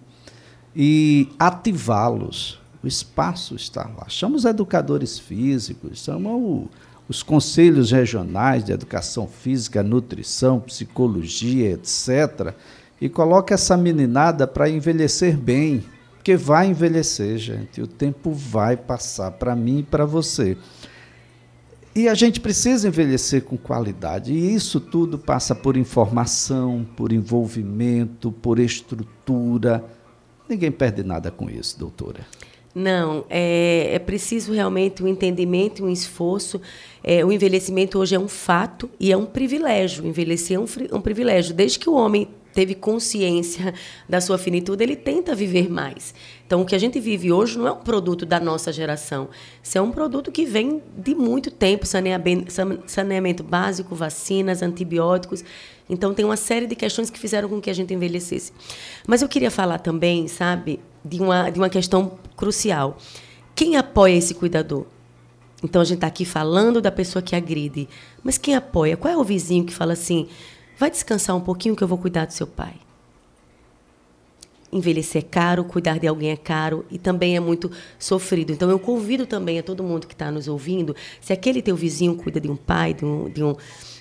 e 0.76 1.30
ativá-los. 1.38 2.60
O 2.84 2.88
espaço 2.88 3.54
está 3.54 3.84
lá. 3.84 4.10
Chama 4.10 4.36
os 4.36 4.46
educadores 4.46 5.20
físicos, 5.20 6.04
chama 6.04 6.32
o, 6.32 6.68
os 7.08 7.22
conselhos 7.22 7.92
regionais 7.92 8.64
de 8.64 8.72
educação 8.72 9.28
física, 9.28 9.84
nutrição, 9.84 10.60
psicologia, 10.60 11.70
etc., 11.74 12.52
e 13.00 13.08
coloque 13.08 13.54
essa 13.54 13.78
meninada 13.78 14.48
para 14.48 14.70
envelhecer 14.70 15.38
bem, 15.38 15.84
porque 16.16 16.36
vai 16.36 16.68
envelhecer, 16.68 17.38
gente. 17.38 17.80
O 17.80 17.86
tempo 17.86 18.32
vai 18.32 18.76
passar 18.76 19.30
para 19.30 19.56
mim 19.56 19.80
e 19.80 19.84
para 19.84 20.06
você. 20.06 20.58
E 21.94 22.08
a 22.08 22.14
gente 22.14 22.40
precisa 22.40 22.88
envelhecer 22.88 23.44
com 23.44 23.58
qualidade. 23.58 24.32
E 24.32 24.54
isso 24.54 24.80
tudo 24.80 25.18
passa 25.18 25.54
por 25.54 25.76
informação, 25.76 26.88
por 26.96 27.12
envolvimento, 27.12 28.32
por 28.32 28.60
estrutura. 28.60 29.84
Ninguém 30.48 30.72
perde 30.72 31.04
nada 31.04 31.30
com 31.30 31.50
isso, 31.50 31.78
doutora. 31.78 32.26
Não, 32.74 33.26
é, 33.30 33.90
é 33.94 34.00
preciso 34.00 34.54
realmente 34.54 35.04
um 35.04 35.08
entendimento 35.08 35.84
um 35.84 35.90
esforço. 35.90 36.62
É, 37.04 37.26
o 37.26 37.32
envelhecimento 37.32 38.00
hoje 38.00 38.16
é 38.16 38.20
um 38.20 38.30
fato 38.30 38.90
e 38.98 39.12
é 39.12 39.18
um 39.18 39.26
privilégio. 39.26 40.06
Envelhecer 40.06 40.56
é 40.56 40.60
um, 40.60 40.98
um 40.98 41.02
privilégio. 41.02 41.54
Desde 41.54 41.78
que 41.78 41.90
o 41.90 41.94
homem 41.94 42.30
teve 42.54 42.76
consciência 42.76 43.74
da 44.08 44.20
sua 44.22 44.38
finitude, 44.38 44.84
ele 44.84 44.96
tenta 44.96 45.34
viver 45.34 45.70
mais. 45.70 46.14
Então, 46.46 46.62
o 46.62 46.66
que 46.66 46.76
a 46.76 46.80
gente 46.80 47.00
vive 47.00 47.32
hoje 47.32 47.58
não 47.58 47.68
é 47.68 47.72
um 47.72 47.78
produto 47.78 48.26
da 48.26 48.40
nossa 48.40 48.74
geração. 48.74 49.30
Isso 49.64 49.78
é 49.78 49.82
um 49.82 49.92
produto 49.92 50.32
que 50.32 50.46
vem 50.46 50.82
de 50.98 51.16
muito 51.16 51.50
tempo 51.50 51.86
saneamento 51.86 53.44
básico, 53.44 53.96
vacinas, 53.96 54.62
antibióticos. 54.62 55.44
Então, 55.90 56.14
tem 56.14 56.26
uma 56.26 56.38
série 56.38 56.68
de 56.68 56.76
questões 56.76 57.10
que 57.10 57.20
fizeram 57.20 57.48
com 57.48 57.62
que 57.62 57.70
a 57.70 57.74
gente 57.74 57.94
envelhecesse. 57.94 58.52
Mas 59.08 59.22
eu 59.22 59.30
queria 59.30 59.52
falar 59.52 59.80
também, 59.80 60.28
sabe, 60.28 60.80
de 61.04 61.22
uma, 61.22 61.50
de 61.50 61.60
uma 61.60 61.70
questão 61.70 62.18
crucial. 62.36 62.98
Quem 63.56 63.78
apoia 63.78 64.16
esse 64.16 64.34
cuidador? 64.34 64.86
Então, 65.64 65.82
a 65.82 65.86
gente 65.86 65.98
está 65.98 66.08
aqui 66.08 66.26
falando 66.26 66.82
da 66.82 66.92
pessoa 66.92 67.22
que 67.22 67.36
agride. 67.36 67.88
Mas 68.24 68.38
quem 68.38 68.56
apoia? 68.56 68.98
Qual 68.98 69.14
é 69.14 69.16
o 69.16 69.24
vizinho 69.24 69.64
que 69.64 69.74
fala 69.74 69.94
assim 69.94 70.28
Vai 70.82 70.90
descansar 70.90 71.36
um 71.36 71.42
pouquinho 71.42 71.76
que 71.76 71.84
eu 71.84 71.88
vou 71.88 71.96
cuidar 71.96 72.26
do 72.26 72.34
seu 72.34 72.48
pai. 72.48 72.74
Envelhecer 74.74 75.22
é 75.22 75.28
caro, 75.30 75.64
cuidar 75.64 76.00
de 76.00 76.08
alguém 76.08 76.32
é 76.32 76.36
caro 76.36 76.84
e 76.90 76.98
também 76.98 77.36
é 77.36 77.40
muito 77.40 77.70
sofrido. 78.00 78.52
Então 78.52 78.68
eu 78.68 78.80
convido 78.80 79.28
também 79.28 79.60
a 79.60 79.64
todo 79.64 79.84
mundo 79.84 80.08
que 80.08 80.16
está 80.16 80.32
nos 80.32 80.48
ouvindo, 80.48 80.96
se 81.22 81.32
aquele 81.32 81.62
teu 81.62 81.76
vizinho 81.76 82.16
cuida 82.16 82.42
de 82.42 82.50
um 82.50 82.56
pai, 82.56 82.96
de, 82.96 83.06
um, 83.06 83.30
de, 83.30 83.44
um, 83.44 83.56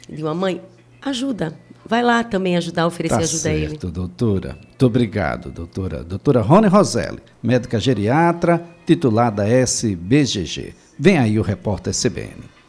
de 0.09 0.23
uma 0.23 0.33
mãe, 0.33 0.63
ajuda. 1.03 1.55
Vai 1.85 2.03
lá 2.03 2.25
também 2.25 2.57
ajudar, 2.57 2.87
oferecer 2.87 3.15
tá 3.15 3.21
ajuda 3.25 3.43
certo, 3.43 3.55
a 3.55 3.59
ele. 3.59 3.69
Certo, 3.73 3.91
doutora. 3.91 4.57
Muito 4.67 4.87
obrigado, 4.87 5.51
doutora. 5.51 6.03
Doutora 6.03 6.41
Rony 6.41 6.69
Roselli, 6.69 7.19
médica 7.43 7.79
geriatra, 7.79 8.65
titular 8.87 9.31
da 9.31 9.47
SBGG. 9.47 10.73
Vem 10.99 11.19
aí 11.19 11.39
o 11.39 11.43
repórter 11.43 11.93
CBN. 11.93 12.60